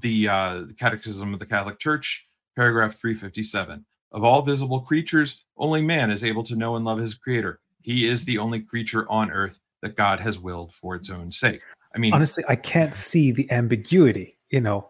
[0.00, 3.84] the, uh, the Catechism of the Catholic Church, paragraph 357.
[4.12, 7.60] Of all visible creatures, only man is able to know and love his creator.
[7.82, 11.60] He is the only creature on earth that God has willed for its own sake.
[11.94, 14.38] I mean, honestly, I can't see the ambiguity.
[14.50, 14.88] You know,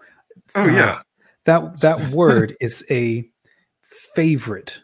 [0.55, 1.01] oh yeah,
[1.45, 3.29] that that word is a
[4.15, 4.83] favorite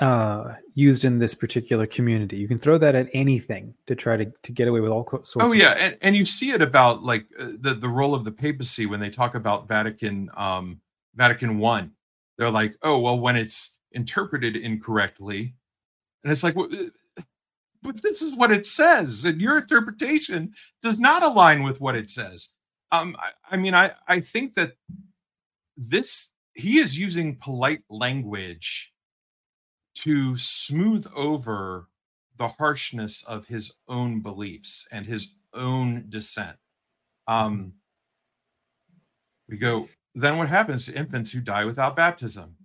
[0.00, 2.36] uh, used in this particular community.
[2.36, 5.36] You can throw that at anything to try to, to get away with all sorts.
[5.36, 8.32] Oh yeah, and, and you see it about like uh, the the role of the
[8.32, 10.80] papacy when they talk about Vatican um,
[11.14, 11.92] Vatican One.
[12.38, 15.54] They're like, oh well, when it's interpreted incorrectly,
[16.22, 16.66] and it's like, uh,
[17.82, 22.10] but this is what it says, and your interpretation does not align with what it
[22.10, 22.50] says.
[22.92, 24.74] Um, I, I mean, I I think that
[25.76, 28.92] this he is using polite language
[29.96, 31.88] to smooth over
[32.36, 36.56] the harshness of his own beliefs and his own dissent.
[37.26, 37.72] Um,
[39.48, 39.88] we go,
[40.22, 42.56] then what happens to infants who die without baptism?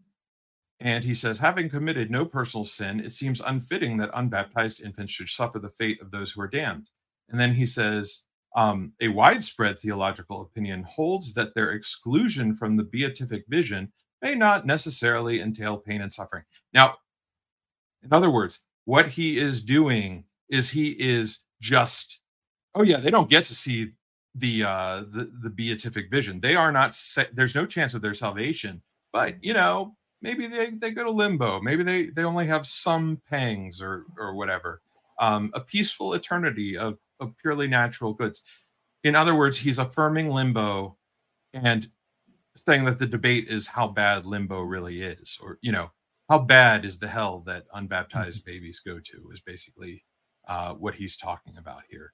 [0.79, 5.29] And he says, having committed no personal sin, it seems unfitting that unbaptized infants should
[5.29, 6.89] suffer the fate of those who are damned.
[7.29, 12.83] And then he says, um, a widespread theological opinion holds that their exclusion from the
[12.83, 16.43] beatific vision may not necessarily entail pain and suffering.
[16.73, 16.95] Now,
[18.03, 22.19] in other words, what he is doing is he is just,
[22.75, 23.91] oh yeah, they don't get to see
[24.35, 26.39] the uh the, the beatific vision.
[26.39, 26.99] They are not
[27.33, 31.61] there's no chance of their salvation, but you know, maybe they, they go to limbo,
[31.61, 34.81] maybe they they only have some pangs or or whatever.
[35.19, 38.41] Um, a peaceful eternity of, of purely natural goods.
[39.03, 40.97] In other words, he's affirming limbo
[41.53, 41.87] and
[42.55, 45.91] saying that the debate is how bad limbo really is, or you know,
[46.29, 48.51] how bad is the hell that unbaptized mm-hmm.
[48.51, 50.03] babies go to is basically
[50.47, 52.13] uh, what he's talking about here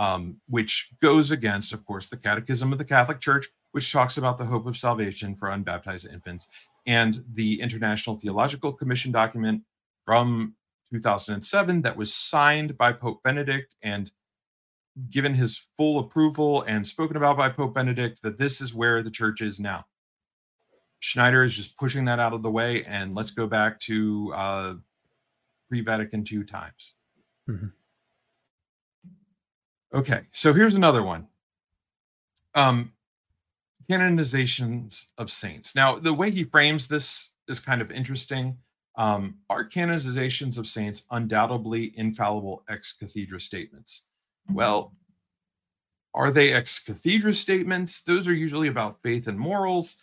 [0.00, 4.36] um, which goes against of course the catechism of the catholic church which talks about
[4.36, 6.48] the hope of salvation for unbaptized infants
[6.86, 9.62] and the international theological commission document
[10.04, 10.54] from
[10.90, 14.10] 2007 that was signed by pope benedict and
[15.08, 19.10] given his full approval and spoken about by pope benedict that this is where the
[19.10, 19.84] church is now
[21.00, 24.74] Schneider is just pushing that out of the way, and let's go back to uh,
[25.68, 26.94] pre-Vatican II times.
[27.48, 27.66] Mm-hmm.
[29.94, 31.26] Okay, so here's another one.
[32.54, 32.92] Um,
[33.90, 35.74] canonizations of saints.
[35.74, 38.56] Now, the way he frames this is kind of interesting.
[38.96, 44.06] Um, are canonizations of saints undoubtedly infallible ex cathedra statements?
[44.52, 44.92] Well,
[46.14, 48.02] Are they ex cathedra statements?
[48.02, 49.96] Those are usually about faith and morals.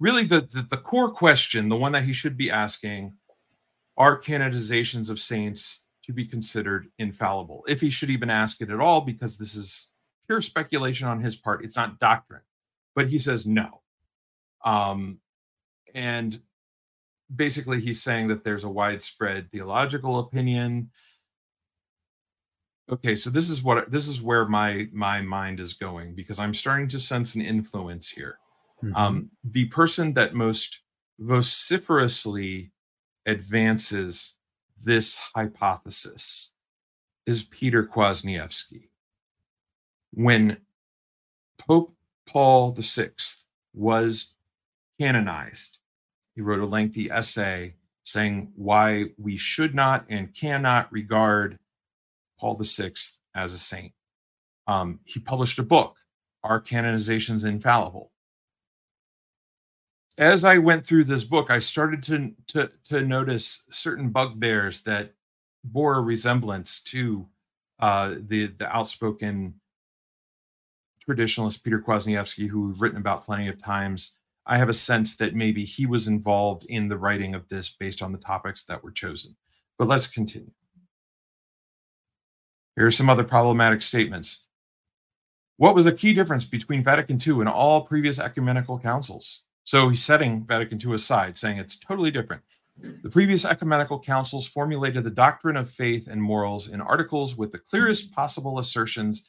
[0.00, 3.14] Really, the, the, the core question, the one that he should be asking,
[3.96, 7.64] are canonizations of saints to be considered infallible?
[7.68, 9.92] If he should even ask it at all, because this is
[10.26, 12.42] pure speculation on his part, it's not doctrine.
[12.94, 13.82] But he says no.
[14.64, 15.20] Um,
[15.94, 16.38] and
[17.34, 20.90] basically, he's saying that there's a widespread theological opinion
[22.90, 26.54] okay so this is what this is where my my mind is going because i'm
[26.54, 28.38] starting to sense an influence here
[28.82, 28.94] mm-hmm.
[28.96, 30.82] um the person that most
[31.18, 32.72] vociferously
[33.26, 34.38] advances
[34.84, 36.50] this hypothesis
[37.26, 38.88] is peter kwasniewski
[40.12, 40.56] when
[41.58, 41.94] pope
[42.26, 43.10] paul vi
[43.74, 44.34] was
[44.98, 45.78] canonized
[46.34, 47.74] he wrote a lengthy essay
[48.04, 51.58] saying why we should not and cannot regard
[52.38, 52.92] Paul VI
[53.34, 53.92] as a saint.
[54.66, 55.96] Um, he published a book,
[56.42, 58.10] Are Canonizations Infallible?
[60.18, 65.14] As I went through this book, I started to, to, to notice certain bugbears that
[65.64, 67.26] bore a resemblance to
[67.78, 69.54] uh, the, the outspoken
[71.08, 74.18] traditionalist Peter Kwasniewski, who we've written about plenty of times.
[74.46, 78.02] I have a sense that maybe he was involved in the writing of this based
[78.02, 79.36] on the topics that were chosen.
[79.78, 80.50] But let's continue.
[82.76, 84.46] Here are some other problematic statements.
[85.56, 89.44] What was the key difference between Vatican II and all previous ecumenical councils?
[89.64, 92.42] So he's setting Vatican II aside, saying it's totally different.
[93.02, 97.58] The previous ecumenical councils formulated the doctrine of faith and morals in articles with the
[97.58, 99.28] clearest possible assertions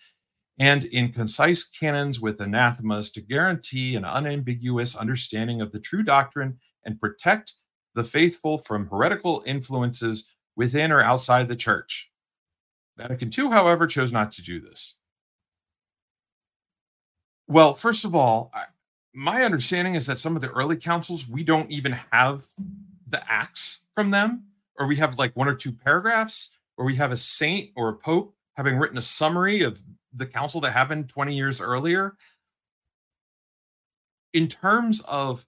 [0.60, 6.58] and in concise canons with anathemas to guarantee an unambiguous understanding of the true doctrine
[6.86, 7.54] and protect
[7.96, 12.10] the faithful from heretical influences within or outside the church.
[12.98, 14.96] Vatican II, however, chose not to do this.
[17.48, 18.52] Well, first of all,
[19.14, 22.46] my understanding is that some of the early councils, we don't even have
[23.08, 24.44] the acts from them,
[24.80, 27.96] or we have like one or two paragraphs, or we have a saint or a
[27.96, 29.82] pope having written a summary of
[30.14, 32.16] the council that happened 20 years earlier.
[34.34, 35.46] In terms of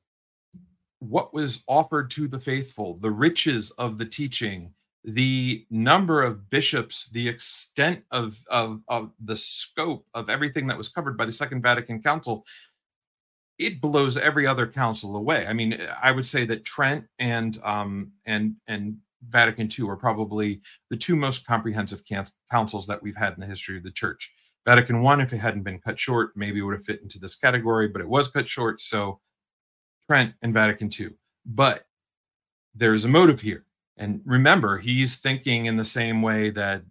[0.99, 4.74] what was offered to the faithful, the riches of the teaching,
[5.05, 10.89] the number of bishops, the extent of, of, of the scope of everything that was
[10.89, 12.45] covered by the Second Vatican Council,
[13.60, 15.45] it blows every other council away.
[15.47, 18.97] I mean, I would say that Trent and um, and and
[19.30, 22.01] Vatican II are probably the two most comprehensive
[22.51, 24.32] councils that we've had in the history of the Church.
[24.66, 27.88] Vatican One, if it hadn't been cut short, maybe would have fit into this category,
[27.88, 28.82] but it was cut short.
[28.82, 29.20] So
[30.06, 31.12] Trent and Vatican II.
[31.45, 31.86] But
[32.76, 33.66] there's a motive here
[33.97, 36.84] and remember, he's thinking in the same way that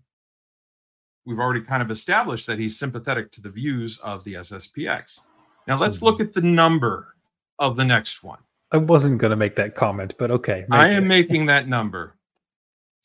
[1.24, 5.26] we've already kind of established that he's sympathetic to the views of the SSPX.
[5.66, 6.06] Now let's mm-hmm.
[6.06, 7.14] look at the number
[7.58, 8.38] of the next one.
[8.72, 10.64] I wasn't going to make that comment, but okay.
[10.70, 11.08] I am it.
[11.08, 12.16] making that number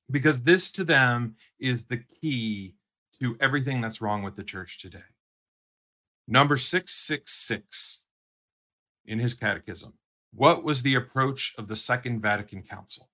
[0.09, 2.73] because this to them is the key
[3.19, 4.99] to everything that's wrong with the church today.
[6.27, 8.01] Number 666
[9.05, 9.93] in his catechism.
[10.33, 13.09] What was the approach of the Second Vatican Council?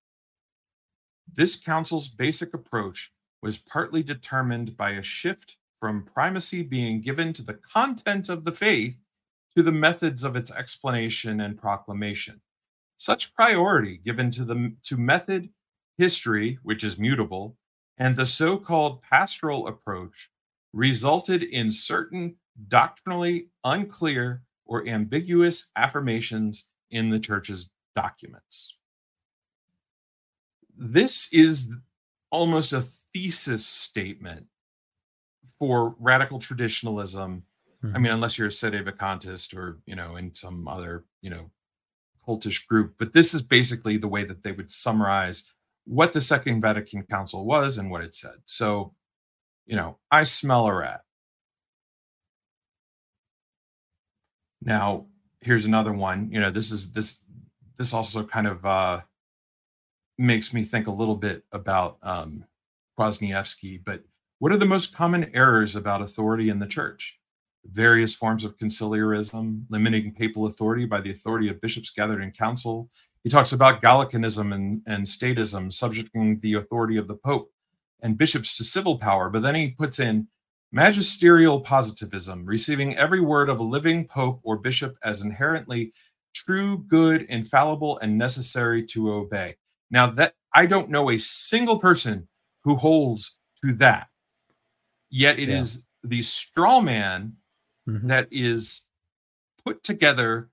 [1.31, 7.43] This council's basic approach was partly determined by a shift from primacy being given to
[7.43, 8.97] the content of the faith
[9.55, 12.41] to the methods of its explanation and proclamation.
[12.95, 15.49] Such priority given to the to method,
[15.97, 17.57] history, which is mutable,
[17.97, 20.29] and the so-called pastoral approach
[20.73, 22.35] resulted in certain
[22.67, 28.77] doctrinally unclear or ambiguous affirmations in the church's documents
[30.77, 31.73] this is
[32.31, 32.81] almost a
[33.13, 34.45] thesis statement
[35.59, 37.43] for radical traditionalism.
[37.83, 37.95] Mm-hmm.
[37.95, 41.49] I mean, unless you're a sedevacantist or you know in some other you know
[42.27, 45.43] cultish group, but this is basically the way that they would summarize
[45.85, 48.35] what the Second Vatican Council was and what it said.
[48.45, 48.93] So,
[49.65, 51.01] you know, I smell a rat.
[54.61, 55.07] Now,
[55.41, 56.29] here's another one.
[56.31, 57.25] You know, this is this
[57.77, 59.01] this also kind of uh
[60.17, 62.45] makes me think a little bit about um,
[62.97, 63.83] Kwasniewski.
[63.83, 64.03] But
[64.39, 67.17] what are the most common errors about authority in the church?
[67.71, 72.89] Various forms of conciliarism, limiting papal authority by the authority of bishops gathered in council.
[73.23, 77.51] He talks about Gallicanism and, and statism, subjecting the authority of the Pope
[78.01, 79.29] and bishops to civil power.
[79.29, 80.27] But then he puts in
[80.73, 85.93] magisterial positivism, receiving every word of a living pope or bishop as inherently
[86.33, 89.55] true, good, infallible, and necessary to obey.
[89.91, 92.27] Now that I don't know a single person
[92.63, 94.07] who holds to that.
[95.09, 95.59] Yet it yeah.
[95.59, 97.33] is the straw man
[97.87, 98.07] Mhm.
[98.07, 98.87] that is
[99.65, 100.49] put together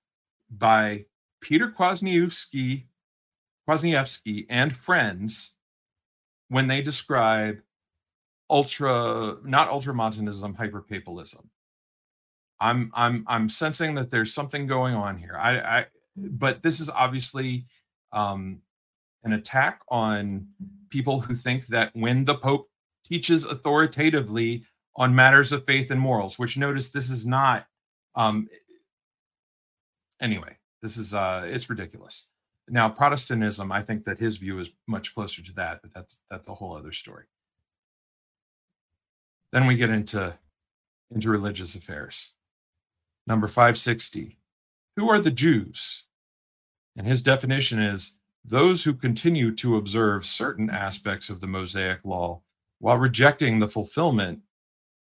[0.50, 1.06] by
[1.40, 2.86] Peter Kwasniewski,
[3.68, 5.54] Kwasniewski and friends
[6.48, 7.60] when they describe
[8.50, 11.48] ultra not ultramontanism hyperpapalism
[12.60, 16.90] i'm i'm i'm sensing that there's something going on here i i but this is
[16.90, 17.64] obviously
[18.12, 18.60] um
[19.24, 20.46] an attack on
[20.90, 22.68] people who think that when the pope
[23.04, 24.64] teaches authoritatively
[24.96, 27.66] on matters of faith and morals which notice this is not
[28.16, 28.48] um
[30.20, 32.28] anyway this is uh it's ridiculous.
[32.68, 36.48] Now protestantism i think that his view is much closer to that but that's that's
[36.48, 37.24] a whole other story.
[39.52, 40.36] Then we get into
[41.12, 42.34] into religious affairs.
[43.26, 44.38] Number 560
[44.96, 46.04] who are the jews?
[46.96, 52.42] And his definition is those who continue to observe certain aspects of the mosaic law
[52.78, 54.40] while rejecting the fulfillment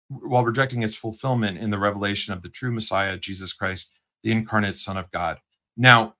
[0.08, 3.92] while rejecting its fulfillment in the revelation of the true messiah jesus christ
[4.22, 5.38] the incarnate son of god.
[5.76, 6.14] Now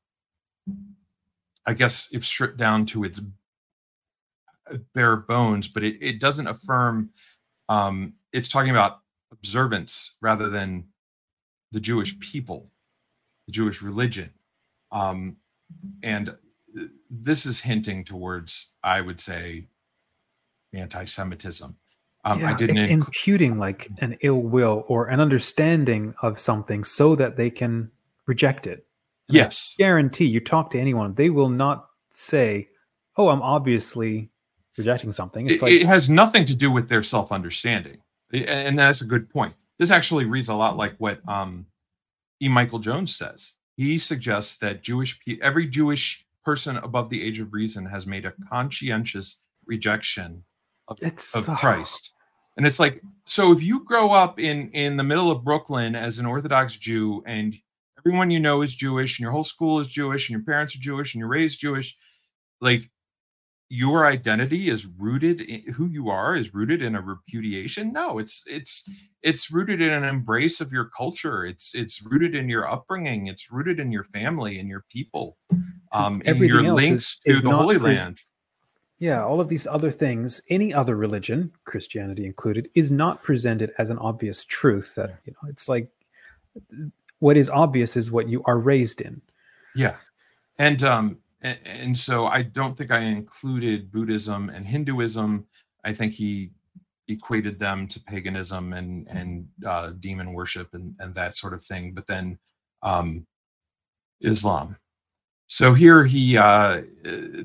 [1.67, 3.21] i guess if stripped down to its
[4.95, 7.11] bare bones but it, it doesn't affirm
[7.69, 9.01] um it's talking about
[9.33, 10.85] observance rather than
[11.73, 12.71] the jewish people
[13.47, 14.31] the jewish religion.
[14.93, 15.37] Um
[16.03, 16.35] and
[17.11, 19.67] this is hinting towards i would say
[20.75, 21.77] anti-semitism
[22.25, 26.39] um i Yeah, didn't it's inc- imputing like an ill will or an understanding of
[26.39, 27.91] something so that they can
[28.27, 28.87] reject it.
[29.31, 29.75] yes.
[29.79, 32.69] Guarantee you talk to anyone, they will not say,
[33.17, 34.31] "Oh, I'm obviously
[34.77, 37.99] rejecting something." It's it, like it has nothing to do with their self-understanding.
[38.33, 39.55] And that's a good point.
[39.79, 41.67] This actually reads a lot like what um
[42.43, 42.49] e.
[42.49, 43.55] Michael jones says.
[43.77, 48.25] He suggests that jewish pe- every jewish person above the age of reason has made
[48.27, 50.43] a conscientious rejection
[51.01, 52.13] it's of so- christ.
[52.57, 56.19] And it's like so if you grow up in in the middle of brooklyn as
[56.19, 57.55] an orthodox jew and
[57.99, 60.81] everyone you know is jewish and your whole school is jewish and your parents are
[60.81, 61.97] jewish and you're raised jewish
[62.61, 62.91] like
[63.71, 67.93] your identity is rooted in who you are is rooted in a repudiation?
[67.93, 68.89] No it's it's
[69.23, 71.45] it's rooted in an embrace of your culture.
[71.45, 73.27] It's it's rooted in your upbringing.
[73.27, 75.37] It's rooted in your family and your people
[75.93, 78.23] um in Everything your links is- to is the holy land
[78.99, 83.91] Yeah, all of these other things, any other religion, Christianity included, is not presented as
[83.91, 85.89] an obvious truth that, you know, it's like
[87.21, 89.21] what is obvious is what you are raised in.
[89.75, 89.95] Yeah.
[90.59, 95.47] And um and, and so I don't think I included Buddhism and Hinduism.
[95.85, 96.51] I think he
[97.07, 101.93] equated them to paganism and and uh, demon worship and and that sort of thing.
[101.93, 102.39] But then
[102.83, 103.27] um,
[104.21, 104.77] Islam.
[105.49, 106.83] So here he uh, uh,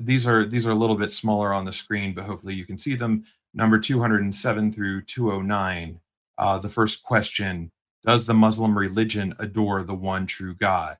[0.00, 2.76] these are these are a little bit smaller on the screen, but hopefully you can
[2.76, 3.24] see them.
[3.54, 6.00] Number 207 through 209.
[6.36, 7.72] Uh, the first question:
[8.04, 10.98] Does the Muslim religion adore the one true God?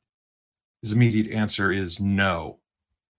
[0.83, 2.59] His immediate answer is no.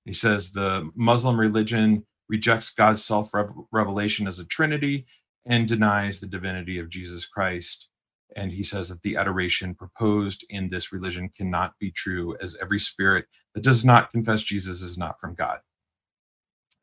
[0.05, 3.31] He says the Muslim religion rejects God's self
[3.71, 5.05] revelation as a trinity
[5.45, 7.89] and denies the divinity of Jesus Christ.
[8.35, 12.79] And he says that the adoration proposed in this religion cannot be true, as every
[12.79, 15.59] spirit that does not confess Jesus is not from God.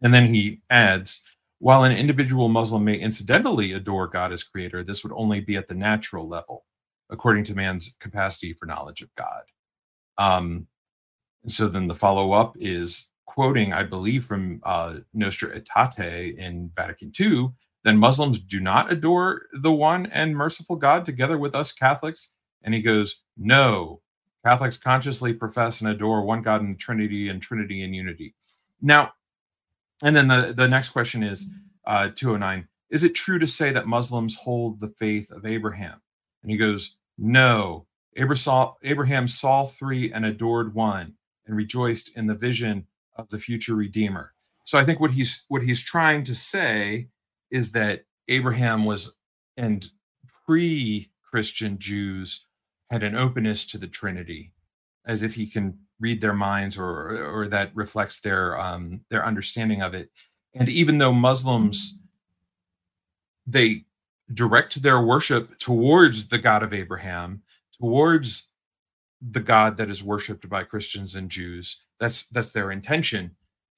[0.02, 1.22] And then he adds,
[1.58, 5.68] while an individual Muslim may incidentally adore God as creator, this would only be at
[5.68, 6.64] the natural level,
[7.10, 9.42] according to man's capacity for knowledge of God.
[10.18, 10.66] Um,
[11.46, 17.12] so then the follow up is quoting, I believe, from uh, Nostra Aetate in Vatican
[17.18, 17.50] II,
[17.84, 22.34] then Muslims do not adore the one and merciful God together with us Catholics.
[22.62, 24.00] And he goes, no,
[24.44, 28.34] Catholics consciously profess and adore one God in Trinity and Trinity in unity.
[28.80, 29.12] Now,
[30.04, 31.50] and then the, the next question is
[31.86, 36.00] uh, 209 Is it true to say that Muslims hold the faith of Abraham?
[36.42, 37.86] And he goes, no.
[38.16, 41.14] Abraham saw three and adored one
[41.46, 44.32] and rejoiced in the vision of the future redeemer
[44.64, 47.08] so i think what he's what he's trying to say
[47.52, 49.16] is that abraham was
[49.56, 49.88] and
[50.44, 52.48] pre-christian jews
[52.90, 54.52] had an openness to the trinity
[55.06, 59.82] as if he can read their minds or or that reflects their um their understanding
[59.82, 60.10] of it.
[60.54, 62.00] And even though muslims
[63.46, 63.84] they
[64.34, 67.42] direct their worship towards the god of abraham
[67.80, 68.50] towards
[69.30, 73.30] the god that is worshipped by christians and jews that's that's their intention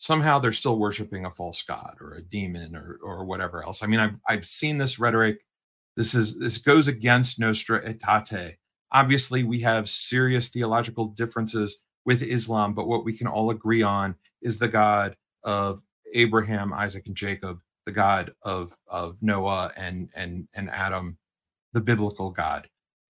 [0.04, 3.82] somehow they're still worshiping a false god or a demon or or whatever else.
[3.82, 5.44] I mean i've i've seen this rhetoric.
[5.96, 8.56] This is this goes against nostra aetate.
[8.92, 14.14] Obviously we have serious theological differences with islam but what we can all agree on
[14.42, 15.80] is the god of
[16.14, 21.16] abraham isaac and jacob the god of of noah and and and adam
[21.74, 22.68] the biblical god.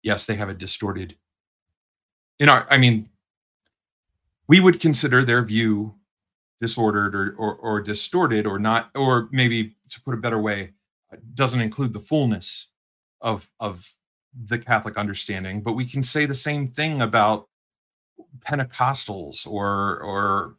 [0.02, 1.16] Yes, they have a distorted.
[2.38, 3.08] In our, I mean,
[4.48, 5.94] we would consider their view
[6.60, 10.72] disordered or, or, or distorted or not, or maybe to put a better way,
[11.34, 12.72] doesn't include the fullness
[13.20, 13.88] of of
[14.44, 15.62] the Catholic understanding.
[15.62, 17.48] But we can say the same thing about
[18.40, 20.56] Pentecostals or or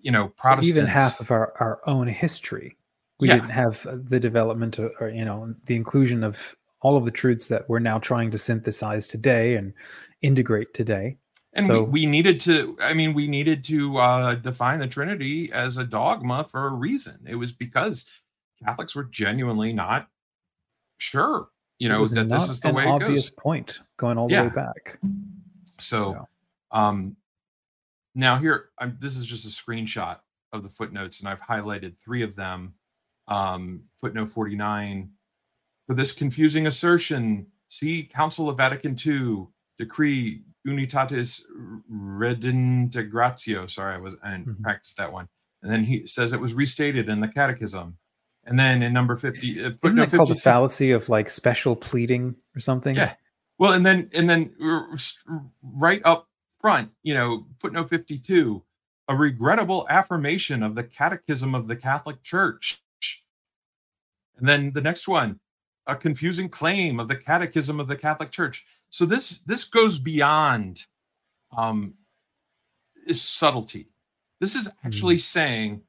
[0.00, 0.78] you know Protestants.
[0.78, 2.76] Even half of our our own history,
[3.20, 3.36] we yeah.
[3.36, 7.10] didn't have uh, the development or, or you know the inclusion of all of the
[7.10, 9.72] truths that we're now trying to synthesize today and
[10.22, 11.16] integrate today.
[11.58, 15.50] And so, we, we needed to, I mean, we needed to uh, define the Trinity
[15.52, 17.18] as a dogma for a reason.
[17.26, 18.06] It was because
[18.64, 20.08] Catholics were genuinely not
[20.98, 21.48] sure,
[21.78, 23.38] you know, that this is the way it obvious goes.
[23.38, 24.42] point going all the yeah.
[24.44, 24.98] way back.
[25.80, 26.26] So,
[26.70, 27.16] um,
[28.14, 30.18] now here, I'm, this is just a screenshot
[30.52, 32.74] of the footnotes, and I've highlighted three of them.
[33.26, 35.10] Um, footnote 49
[35.88, 39.46] for this confusing assertion, see Council of Vatican II,
[39.78, 41.42] decree Unitatis
[41.92, 43.70] Redintegratio.
[43.70, 44.62] Sorry, I was I didn't mm-hmm.
[44.62, 45.28] practice that one.
[45.62, 47.96] And then he says it was restated in the Catechism.
[48.44, 52.36] And then in number 50, uh, isn't that called the fallacy of like special pleading
[52.56, 52.96] or something?
[52.96, 53.14] Yeah.
[53.58, 54.54] Well, and then and then
[55.62, 56.28] right up
[56.60, 58.62] front, you know, footnote 52,
[59.08, 62.82] a regrettable affirmation of the Catechism of the Catholic Church.
[64.38, 65.40] And then the next one,
[65.86, 68.64] a confusing claim of the Catechism of the Catholic Church.
[68.90, 70.84] So this this goes beyond
[71.56, 71.94] um,
[73.12, 73.88] subtlety.
[74.40, 75.20] This is actually mm.
[75.20, 75.82] saying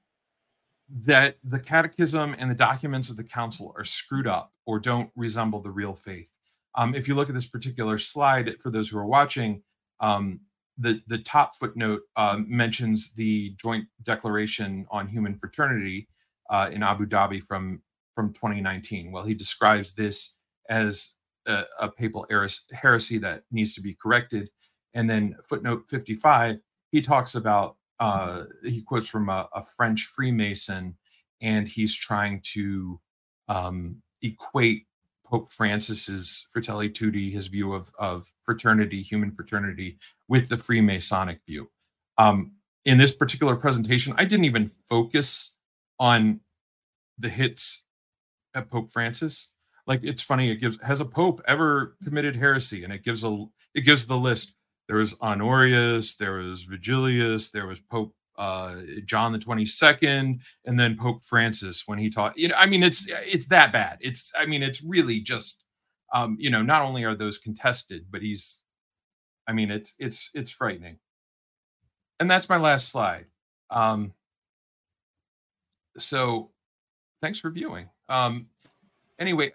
[1.06, 5.62] that the catechism and the documents of the council are screwed up or don't resemble
[5.62, 6.32] the real faith.
[6.76, 9.62] Um, if you look at this particular slide, for those who are watching,
[10.00, 10.40] um,
[10.78, 16.08] the the top footnote uh, mentions the joint declaration on human fraternity
[16.50, 17.82] uh, in Abu Dhabi from
[18.16, 19.12] from 2019.
[19.12, 20.38] Well, he describes this
[20.70, 21.16] as
[21.50, 22.26] a, a papal
[22.72, 24.50] heresy that needs to be corrected.
[24.94, 26.58] And then footnote 55,
[26.92, 30.96] he talks about, uh, he quotes from a, a French Freemason,
[31.42, 33.00] and he's trying to
[33.48, 34.86] um, equate
[35.26, 39.98] Pope Francis's Fratelli Tutti, his view of, of fraternity, human fraternity,
[40.28, 41.70] with the Freemasonic view.
[42.18, 42.54] Um,
[42.86, 45.56] in this particular presentation, I didn't even focus
[46.00, 46.40] on
[47.20, 47.84] the hits
[48.56, 49.52] at Pope Francis
[49.90, 52.86] like it's funny it gives has a pope ever committed heresy?
[52.86, 54.56] And it gives a it gives the list.
[54.88, 60.98] There was honorius there was vigilius there was pope uh, john the 22nd and then
[60.98, 63.98] pope francis when he taught you know i mean it's it's that bad.
[64.02, 65.66] It's i mean it's really just
[66.14, 68.64] um you know not only are those contested but he's
[69.48, 70.98] i mean it's it's it's frightening.
[72.22, 73.26] And that's my last slide.
[73.70, 74.14] Um
[75.98, 76.52] so
[77.22, 77.90] thanks for viewing.
[78.08, 78.48] Um
[79.20, 79.52] anyway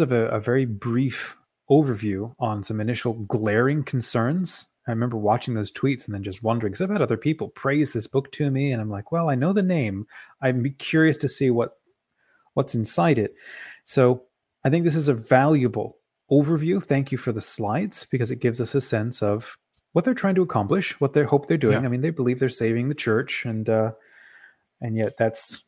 [0.00, 1.36] of a, a very brief
[1.70, 4.66] overview on some initial glaring concerns.
[4.86, 7.92] I remember watching those tweets and then just wondering because I've had other people praise
[7.92, 10.06] this book to me, and I'm like, well, I know the name.
[10.40, 11.72] I'm curious to see what
[12.54, 13.34] what's inside it.
[13.84, 14.22] So
[14.64, 15.98] I think this is a valuable
[16.30, 16.82] overview.
[16.82, 19.58] Thank you for the slides because it gives us a sense of
[19.92, 21.80] what they're trying to accomplish, what they hope they're doing.
[21.80, 21.86] Yeah.
[21.86, 23.92] I mean, they believe they're saving the church, and uh,
[24.80, 25.66] and yet that's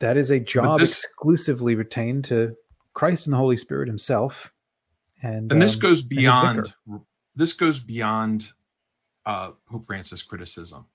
[0.00, 2.56] that is a job this, exclusively retained to
[2.96, 4.54] Christ and the Holy Spirit Himself.
[5.22, 6.72] And and this um, goes beyond
[7.34, 8.52] this goes beyond
[9.26, 10.86] uh, Pope Francis criticism.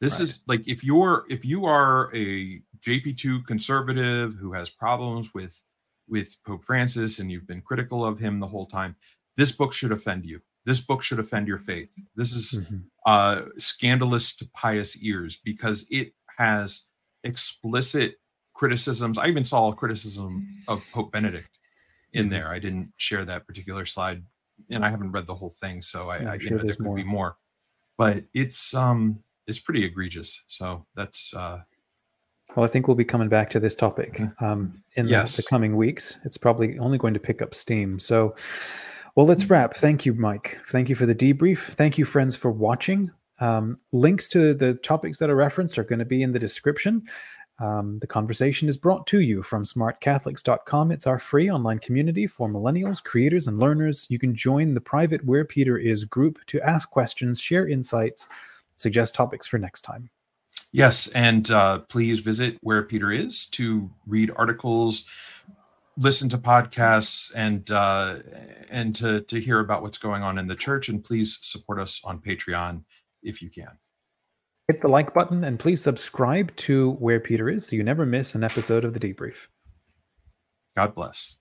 [0.00, 0.22] This right.
[0.22, 5.64] is like if you're if you are a JP2 conservative who has problems with
[6.08, 8.94] with Pope Francis and you've been critical of him the whole time,
[9.36, 10.40] this book should offend you.
[10.64, 11.92] This book should offend your faith.
[12.14, 12.78] This is mm-hmm.
[13.04, 16.86] uh, scandalous to pious ears because it has
[17.24, 18.16] explicit
[18.58, 19.18] criticisms.
[19.18, 21.58] I even saw a criticism of Pope Benedict
[22.12, 22.32] in mm-hmm.
[22.34, 22.48] there.
[22.48, 24.22] I didn't share that particular slide,
[24.68, 26.96] and I haven't read the whole thing, so I, I sure know there could more.
[26.96, 27.36] be more.
[27.96, 30.44] But it's um it's pretty egregious.
[30.48, 31.60] So that's uh
[32.56, 34.44] well, I think we'll be coming back to this topic mm-hmm.
[34.44, 35.36] um, in yes.
[35.36, 36.16] the, the, coming weeks.
[36.24, 37.98] It's probably only going to pick up steam.
[37.98, 38.34] So,
[39.14, 39.52] well, let's mm-hmm.
[39.52, 39.74] wrap.
[39.74, 40.58] Thank you, Mike.
[40.68, 41.58] Thank you for the debrief.
[41.58, 43.10] Thank you, friends, for watching.
[43.40, 47.02] Um, links to the topics that are referenced are going to be in the description.
[47.60, 50.92] Um, the conversation is brought to you from smartcatholics.com.
[50.92, 54.06] It's our free online community for millennials, creators, and learners.
[54.08, 58.28] You can join the private Where Peter Is group to ask questions, share insights,
[58.76, 60.08] suggest topics for next time.
[60.70, 65.06] Yes, and uh, please visit Where Peter Is to read articles,
[65.96, 68.18] listen to podcasts, and uh,
[68.70, 70.90] and to to hear about what's going on in the church.
[70.90, 72.84] And please support us on Patreon
[73.22, 73.78] if you can
[74.68, 78.34] hit the like button and please subscribe to Where Peter Is so you never miss
[78.34, 79.48] an episode of the debrief.
[80.76, 81.36] God bless.